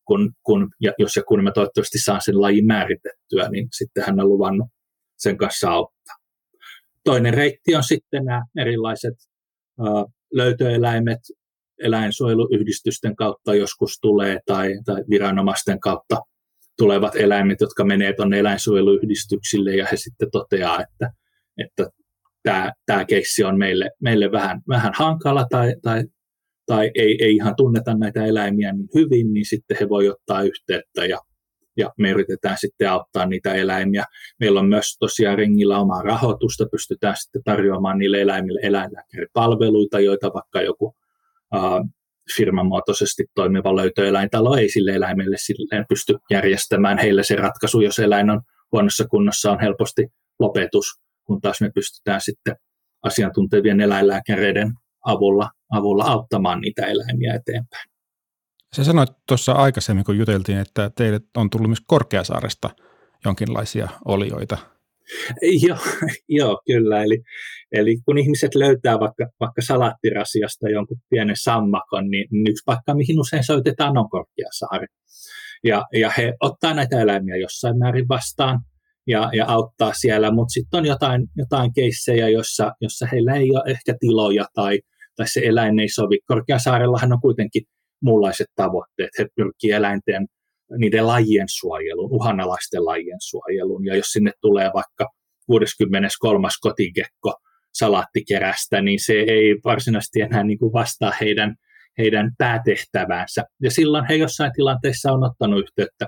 kun, 0.08 0.34
kun, 0.43 0.70
ja 0.82 0.93
jos 0.98 1.15
ja 1.15 1.24
kun 1.24 1.43
mä 1.43 1.52
toivottavasti 1.52 2.00
saan 2.00 2.22
sen 2.22 2.41
lajin 2.41 2.65
määritettyä, 2.65 3.50
niin 3.50 3.67
sitten 3.78 4.04
hän 4.06 4.20
on 4.20 4.30
luvannut 4.30 4.67
sen 5.17 5.38
kanssa 5.38 5.70
auttaa. 5.70 6.15
Toinen 7.08 7.34
reitti 7.34 7.76
on 7.76 7.84
sitten 7.84 8.26
nämä 8.26 8.46
erilaiset 8.58 9.13
löytöeläimet, 10.34 11.20
eläinsuojeluyhdistysten 11.84 13.15
kautta 13.15 13.56
joskus 13.56 14.00
tulee 14.02 14.39
tai, 14.46 14.74
tai 14.86 15.04
viranomaisten 15.10 15.80
kautta 15.80 16.17
tulevat 16.78 17.15
eläimet, 17.15 17.62
jotka 17.62 17.86
menee 17.86 18.13
tuonne 18.13 18.39
eläinsuojeluyhdistyksille 18.39 19.76
ja 19.76 19.88
he 19.91 19.98
sitten 19.98 20.32
toteaa, 20.32 20.82
että, 20.82 21.12
että 21.58 21.89
tämä, 22.43 22.74
tämä 22.86 23.06
keissi 23.06 23.43
on 23.43 23.58
meille, 23.58 23.91
meille 24.02 24.32
vähän, 24.32 24.62
vähän 24.70 24.91
hankala 24.96 25.46
tai, 25.50 25.76
tai, 25.82 26.04
tai 26.65 26.91
ei, 26.96 27.17
ei 27.22 27.36
ihan 27.36 27.56
tunneta 27.56 27.93
näitä 27.93 28.26
eläimiä 28.26 28.74
niin 28.74 28.89
hyvin, 28.96 29.34
niin 29.34 29.46
sitten 29.46 29.78
he 29.80 29.89
voi 29.89 30.10
ottaa 30.10 30.41
yhteyttä 30.41 31.06
ja 31.06 31.17
ja 31.78 31.92
me 31.98 32.10
yritetään 32.10 32.58
sitten 32.60 32.90
auttaa 32.90 33.26
niitä 33.26 33.54
eläimiä. 33.54 34.04
Meillä 34.40 34.60
on 34.60 34.70
myös 34.70 34.98
tosiaan 35.00 35.38
ringillä 35.38 35.78
omaa 35.78 36.02
rahoitusta, 36.02 36.66
pystytään 36.72 37.16
sitten 37.18 37.44
tarjoamaan 37.44 37.98
niille 37.98 38.22
eläimille 38.22 38.60
eläinlääkäripalveluita, 38.63 40.00
joita 40.00 40.34
vaikka 40.34 40.62
joku 40.62 40.96
äh, 41.56 41.62
firmamuotoisesti 42.36 43.26
toimiva 43.36 43.76
löytöeläintalo 43.76 44.58
ei 44.58 44.70
sille 44.70 44.92
eläimelle 44.92 45.36
silleen 45.40 45.86
pysty 45.90 46.16
järjestämään 46.32 46.98
heille 46.98 47.24
se 47.24 47.36
ratkaisu, 47.36 47.82
jos 47.82 48.00
eläin 48.00 48.30
on 48.30 48.42
huonossa 48.72 49.08
kunnossa, 49.08 49.52
on 49.52 49.60
helposti 49.60 50.08
lopetus, 50.40 50.86
kun 51.24 51.42
taas 51.42 51.62
me 51.62 51.70
pystytään 51.76 52.22
sitten 52.22 52.56
asiantuntevien 53.04 53.82
eläinlääkäreiden 53.82 54.74
avulla, 55.06 55.50
avulla 55.72 56.04
auttamaan 56.04 56.62
niitä 56.62 56.86
eläimiä 56.86 57.34
eteenpäin. 57.34 57.97
Sä 58.76 58.84
sanoit 58.84 59.10
tuossa 59.28 59.52
aikaisemmin, 59.52 60.06
kun 60.06 60.18
juteltiin, 60.18 60.58
että 60.58 60.92
teille 60.96 61.20
on 61.38 61.50
tullut 61.50 61.70
myös 61.70 61.84
Korkeasaaresta 61.88 62.70
jonkinlaisia 63.26 63.90
olioita. 64.06 64.58
Joo, 65.68 65.78
joo 66.30 66.62
kyllä. 66.68 67.04
Eli, 67.04 67.24
eli 67.72 67.98
kun 68.06 68.18
ihmiset 68.18 68.56
löytää 68.56 69.00
vaikka, 69.00 69.28
vaikka 69.40 69.62
salaattirasiasta 69.62 70.70
jonkun 70.70 70.98
pienen 71.10 71.36
sammakon, 71.38 72.10
niin 72.10 72.28
yksi 72.50 72.64
paikka, 72.66 72.96
mihin 72.96 73.20
usein 73.20 73.44
soitetaan, 73.44 73.98
on 73.98 74.10
Korkeasaari. 74.10 74.88
Ja, 75.64 75.86
ja 75.94 76.12
he 76.18 76.34
ottaa 76.40 76.74
näitä 76.74 77.02
eläimiä 77.02 77.36
jossain 77.36 77.78
määrin 77.78 78.08
vastaan 78.08 78.60
ja, 79.08 79.30
ja 79.34 79.46
auttaa 79.48 79.94
siellä, 79.94 80.32
mutta 80.32 80.52
sitten 80.52 80.78
on 80.78 80.86
jotain, 80.86 81.28
jotain 81.36 81.74
keissejä, 81.74 82.30
jossa, 82.30 82.72
jossa 82.82 83.08
heillä 83.12 83.36
ei 83.36 83.52
ole 83.52 83.64
ehkä 83.72 83.96
tiloja 84.00 84.46
tai, 84.54 84.80
tai 85.16 85.28
se 85.28 85.42
eläin 85.44 85.80
ei 85.80 85.90
sovi. 85.90 86.20
Korkeasaarellahan 86.28 87.14
on 87.14 87.22
kuitenkin 87.22 87.64
muunlaiset 88.02 88.48
tavoitteet. 88.56 89.10
He 89.20 89.26
pyrkivät 89.36 89.78
eläinten 89.78 90.28
niiden 90.78 91.08
lajien 91.08 91.48
suojeluun, 91.50 92.12
uhanalaisten 92.12 92.86
lajien 92.86 93.18
suojeluun. 93.22 93.86
Ja 93.86 93.96
jos 93.96 94.06
sinne 94.06 94.32
tulee 94.42 94.72
vaikka 94.74 95.08
63. 95.46 96.48
kotikekko 96.62 97.34
salaattikärästä, 97.74 98.82
niin 98.82 99.00
se 99.00 99.14
ei 99.14 99.56
varsinaisesti 99.66 100.22
enää 100.22 100.44
niin 100.44 100.60
kuin 100.60 100.74
vastaa 100.74 101.12
heidän, 101.22 101.56
heidän 101.98 102.32
päätehtäväänsä. 102.38 103.44
Ja 103.62 103.72
silloin 103.72 104.06
he 104.10 104.16
jossain 104.16 104.52
tilanteessa 104.56 105.12
on 105.12 105.24
ottanut 105.24 105.60
yhteyttä 105.60 106.08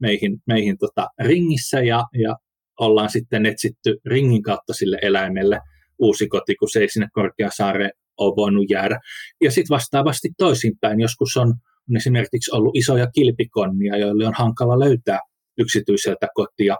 meihin, 0.00 0.38
meihin 0.46 0.78
tota 0.78 1.08
ringissä 1.20 1.80
ja, 1.80 2.04
ja 2.22 2.36
ollaan 2.80 3.10
sitten 3.10 3.46
etsitty 3.46 3.96
ringin 4.04 4.42
kautta 4.42 4.74
sille 4.74 4.98
eläimelle 5.02 5.60
uusi 5.98 6.28
koti, 6.28 6.54
kun 6.54 6.68
se 6.70 6.80
ei 6.80 6.88
sinne 6.88 7.08
Korkeasaareen 7.12 7.90
ole 8.18 8.36
voinut 8.36 8.70
jäädä. 8.70 9.00
Ja 9.40 9.50
sitten 9.50 9.74
vastaavasti 9.74 10.28
toisinpäin, 10.38 11.00
joskus 11.00 11.36
on, 11.36 11.54
esimerkiksi 11.96 12.56
ollut 12.56 12.76
isoja 12.76 13.06
kilpikonnia, 13.10 13.96
joille 13.96 14.26
on 14.26 14.34
hankala 14.36 14.78
löytää 14.78 15.18
yksityiseltä 15.58 16.28
kotia. 16.34 16.76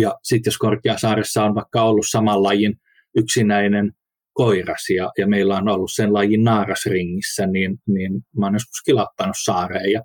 Ja 0.00 0.14
sitten 0.22 0.50
jos 0.50 0.58
Korkeasaaressa 0.58 1.44
on 1.44 1.54
vaikka 1.54 1.82
ollut 1.82 2.06
saman 2.10 2.42
lajin 2.42 2.74
yksinäinen 3.16 3.92
koiras 4.32 4.90
ja, 4.96 5.10
ja 5.18 5.26
meillä 5.26 5.56
on 5.56 5.68
ollut 5.68 5.90
sen 5.94 6.14
lajin 6.14 6.44
naarasringissä, 6.44 7.46
niin, 7.46 7.78
niin 7.86 8.12
mä 8.38 8.46
oon 8.46 8.54
joskus 8.54 8.82
kilauttanut 8.84 9.36
saareen 9.44 9.92
ja 9.92 10.02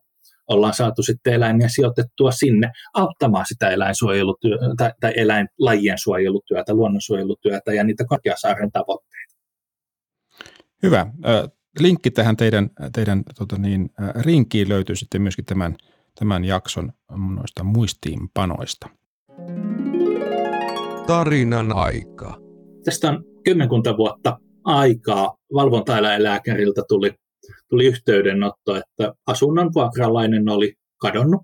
ollaan 0.49 0.73
saatu 0.73 1.03
sitten 1.03 1.33
eläimiä 1.33 1.67
sijoitettua 1.67 2.31
sinne 2.31 2.71
auttamaan 2.93 3.45
sitä 3.47 3.69
eläinsuojelutyötä 3.69 4.65
tai, 4.77 4.91
tai 5.01 5.13
eläinlajien 5.15 5.97
suojelutyötä, 5.97 6.73
luonnonsuojelutyötä 6.73 7.73
ja 7.73 7.83
niitä 7.83 8.03
Korkeasaaren 8.07 8.71
tavoitteita. 8.71 9.22
Hyvä. 10.83 11.07
Linkki 11.79 12.11
tähän 12.11 12.37
teidän, 12.37 12.69
teidän 12.95 13.23
tota 13.37 13.57
niin, 13.57 13.89
rinkiin 14.21 14.69
löytyy 14.69 14.95
sitten 14.95 15.21
myöskin 15.21 15.45
tämän, 15.45 15.75
tämän 16.19 16.45
jakson 16.45 16.93
noista 17.35 17.63
muistiinpanoista. 17.63 18.89
Tarinan 21.07 21.75
aika. 21.75 22.37
Tästä 22.85 23.09
on 23.09 23.23
kymmenkunta 23.43 23.97
vuotta 23.97 24.39
aikaa. 24.63 25.37
Valvontaeläinlääkäriltä 25.53 26.81
tuli, 26.87 27.11
tuli 27.69 27.85
yhteydenotto, 27.85 28.75
että 28.75 29.13
asunnon 29.27 29.71
vuokralainen 29.75 30.49
oli 30.49 30.73
kadonnut. 30.97 31.41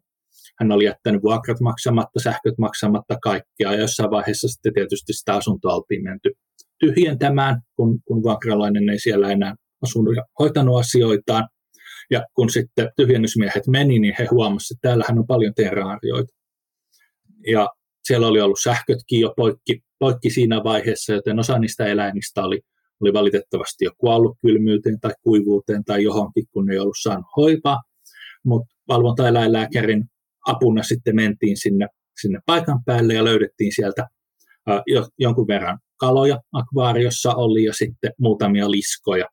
Hän 0.59 0.71
oli 0.71 0.85
jättänyt 0.85 1.23
vuokrat 1.23 1.59
maksamatta, 1.59 2.19
sähköt 2.19 2.57
maksamatta 2.57 3.17
kaikkia 3.23 3.73
ja 3.73 3.79
jossain 3.79 4.11
vaiheessa 4.11 4.47
sitten 4.47 4.73
tietysti 4.73 5.13
sitä 5.13 5.35
asuntoa 5.35 5.73
oltiin 5.73 6.03
menty 6.03 6.31
tyhjentämään, 6.79 7.61
kun, 7.75 7.99
kun 8.05 8.23
vuokralainen 8.23 8.89
ei 8.89 8.99
siellä 8.99 9.31
enää 9.31 9.55
asunut 9.83 10.15
ja 10.15 10.23
hoitanut 10.39 10.79
asioitaan. 10.79 11.47
Ja 12.11 12.23
kun 12.33 12.49
sitten 12.49 12.89
tyhjennysmiehet 12.95 13.67
meni, 13.67 13.99
niin 13.99 14.15
he 14.19 14.27
huomasivat, 14.31 14.77
että 14.77 14.87
täällähän 14.87 15.19
on 15.19 15.27
paljon 15.27 15.53
terraarioita. 15.53 16.33
Ja 17.47 17.69
siellä 18.03 18.27
oli 18.27 18.41
ollut 18.41 18.59
sähkötkin 18.63 19.19
jo 19.19 19.33
poikki, 19.37 19.81
poikki 19.99 20.29
siinä 20.29 20.63
vaiheessa, 20.63 21.13
joten 21.13 21.39
osa 21.39 21.59
niistä 21.59 21.85
eläimistä 21.85 22.43
oli, 22.43 22.61
oli 23.01 23.13
valitettavasti 23.13 23.85
jo 23.85 23.91
kuollut 23.97 24.37
kylmyyteen 24.41 24.99
tai 24.99 25.11
kuivuuteen 25.23 25.83
tai 25.83 26.03
johonkin, 26.03 26.45
kun 26.51 26.65
ne 26.65 26.73
ei 26.73 26.79
ollut 26.79 26.97
saanut 27.01 27.25
hoivaa. 27.37 27.81
Mutta 28.45 28.75
valvontaeläinlääkärin 28.87 30.03
apuna 30.47 30.83
sitten 30.83 31.15
mentiin 31.15 31.57
sinne, 31.57 31.87
sinne 32.21 32.39
paikan 32.45 32.79
päälle 32.85 33.13
ja 33.13 33.23
löydettiin 33.23 33.71
sieltä 33.75 34.07
jonkun 35.19 35.47
verran 35.47 35.79
kaloja 35.99 36.39
akvaariossa 36.53 37.35
oli 37.35 37.63
ja 37.63 37.73
sitten 37.73 38.11
muutamia 38.19 38.71
liskoja. 38.71 39.25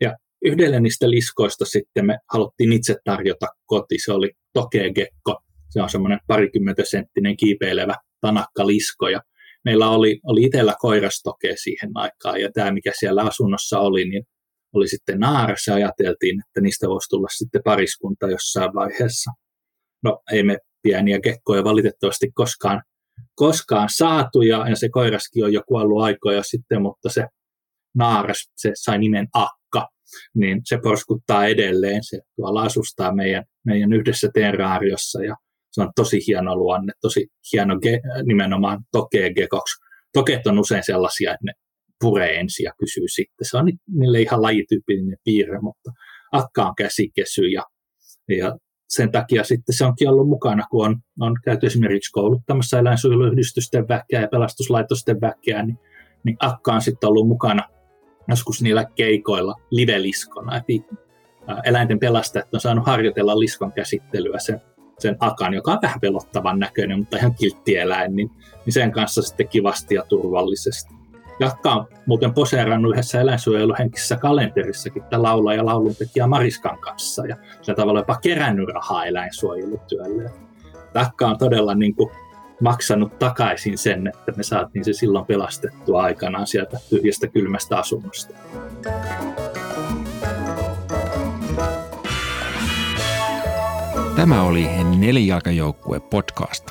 Ja 0.00 0.16
yhdelle 0.44 0.80
niistä 0.80 1.10
liskoista 1.10 1.64
sitten 1.64 2.06
me 2.06 2.18
haluttiin 2.32 2.72
itse 2.72 2.96
tarjota 3.04 3.46
koti. 3.66 3.98
Se 4.04 4.12
oli 4.12 4.30
tokegekko. 4.52 5.38
Se 5.70 5.82
on 5.82 5.90
semmoinen 5.90 6.20
parikymmentä 6.26 6.82
senttinen 6.90 7.36
kiipeilevä 7.36 7.94
tanakka 8.20 8.66
lisko. 8.66 9.08
Ja 9.08 9.20
meillä 9.64 9.90
oli, 9.90 10.20
oli 10.24 10.42
itsellä 10.42 10.74
koirastoke 10.80 11.54
siihen 11.62 11.90
aikaan 11.94 12.40
ja 12.40 12.52
tämä, 12.52 12.70
mikä 12.70 12.92
siellä 12.98 13.22
asunnossa 13.22 13.78
oli, 13.78 14.08
niin 14.08 14.22
oli 14.72 14.88
sitten 14.88 15.18
naarassa 15.18 15.70
ja 15.70 15.76
ajateltiin, 15.76 16.40
että 16.40 16.60
niistä 16.60 16.88
voisi 16.88 17.08
tulla 17.08 17.28
sitten 17.36 17.60
pariskunta 17.64 18.30
jossain 18.30 18.74
vaiheessa. 18.74 19.30
No 20.02 20.20
ei 20.32 20.42
me 20.42 20.58
pieniä 20.82 21.20
kekkoja 21.20 21.64
valitettavasti 21.64 22.30
koskaan, 22.34 22.82
koskaan 23.34 23.88
saatu 23.96 24.42
ja, 24.42 24.68
ja 24.68 24.76
se 24.76 24.88
koiraskin 24.88 25.44
on 25.44 25.52
jo 25.52 25.62
kuollut 25.68 26.02
aikoja 26.02 26.42
sitten, 26.42 26.82
mutta 26.82 27.08
se 27.08 27.26
naaras, 27.96 28.50
se 28.56 28.70
sai 28.74 28.98
nimen 28.98 29.28
Akka, 29.34 29.88
niin 30.34 30.60
se 30.64 30.78
porskuttaa 30.82 31.46
edelleen. 31.46 32.04
Se 32.04 32.20
tuolla 32.36 32.62
asustaa 32.62 33.14
meidän, 33.14 33.44
meidän 33.66 33.92
yhdessä 33.92 34.28
terraariossa 34.34 35.24
ja 35.24 35.36
se 35.70 35.80
on 35.80 35.90
tosi 35.96 36.20
hieno 36.26 36.56
luonne, 36.56 36.92
tosi 37.00 37.26
hieno 37.52 37.78
ge, 37.78 38.00
nimenomaan 38.26 38.80
tokee 38.92 39.34
gekoksi. 39.34 39.80
Tokeet 40.12 40.46
on 40.46 40.58
usein 40.58 40.84
sellaisia, 40.84 41.30
että 41.30 41.44
ne 41.44 41.52
puree 42.00 42.40
ensin 42.40 42.64
ja 42.64 42.72
kysyy 42.78 43.08
sitten. 43.08 43.48
Se 43.50 43.56
on 43.56 43.64
niille 43.98 44.20
ihan 44.20 44.42
lajityypillinen 44.42 45.18
piirre, 45.24 45.60
mutta 45.60 45.90
akka 46.32 46.64
on 46.64 46.74
käsikesy 46.74 47.48
ja, 47.48 47.62
ja 48.28 48.56
sen 48.90 49.12
takia 49.12 49.44
sitten 49.44 49.76
se 49.76 49.84
onkin 49.84 50.08
ollut 50.08 50.28
mukana, 50.28 50.66
kun 50.70 50.86
on, 50.86 50.96
on 51.20 51.36
käyty 51.44 51.66
esimerkiksi 51.66 52.12
kouluttamassa 52.12 52.78
eläinsuojeluyhdistysten 52.78 53.88
väkeä 53.88 54.20
ja 54.20 54.28
pelastuslaitosten 54.28 55.20
väkeä, 55.20 55.62
niin, 55.62 55.78
niin 56.24 56.36
akka 56.40 56.72
on 56.72 56.80
sitten 56.80 57.08
ollut 57.08 57.28
mukana 57.28 57.62
joskus 58.28 58.62
niillä 58.62 58.84
keikoilla 58.94 59.54
liveliskona. 59.70 60.56
Eli 60.56 60.84
eläinten 61.64 61.98
pelastajat 61.98 62.54
on 62.54 62.60
saanut 62.60 62.86
harjoitella 62.86 63.38
liskon 63.38 63.72
käsittelyä 63.72 64.38
sen, 64.38 64.60
sen 64.98 65.16
akan, 65.20 65.54
joka 65.54 65.72
on 65.72 65.78
vähän 65.82 66.00
pelottavan 66.00 66.58
näköinen, 66.58 66.98
mutta 66.98 67.16
ihan 67.16 67.34
kiltti 67.34 67.76
eläin, 67.76 68.16
niin, 68.16 68.30
niin 68.66 68.72
sen 68.72 68.92
kanssa 68.92 69.22
sitten 69.22 69.48
kivasti 69.48 69.94
ja 69.94 70.04
turvallisesti. 70.08 70.99
Jakka 71.40 71.72
on 71.72 71.86
muuten 72.06 72.34
poseerannut 72.34 72.92
yhdessä 72.92 73.20
eläinsuojeluhenkisessä 73.20 74.16
kalenterissakin 74.16 75.02
tämä 75.02 75.22
laulaja 75.22 75.56
ja 75.56 75.66
lauluntekijä 75.66 76.26
Mariskan 76.26 76.78
kanssa 76.78 77.26
ja 77.26 77.36
sillä 77.62 77.76
tavalla 77.76 78.00
jopa 78.00 78.16
kerännyt 78.16 78.68
rahaa 78.68 79.04
eläinsuojelutyölle. 79.04 80.30
Jakka 80.94 81.26
on 81.26 81.38
todella 81.38 81.74
niin 81.74 81.94
kuin 81.94 82.10
maksanut 82.60 83.18
takaisin 83.18 83.78
sen, 83.78 84.06
että 84.06 84.32
me 84.36 84.42
saatiin 84.42 84.84
se 84.84 84.92
silloin 84.92 85.26
pelastettua 85.26 86.02
aikanaan 86.02 86.46
sieltä 86.46 86.78
tyhjästä 86.90 87.26
kylmästä 87.26 87.78
asunnosta. 87.78 88.34
Tämä 94.16 94.42
oli 94.42 94.66
Nelijalkajoukkue 94.98 96.00
podcast. 96.00 96.70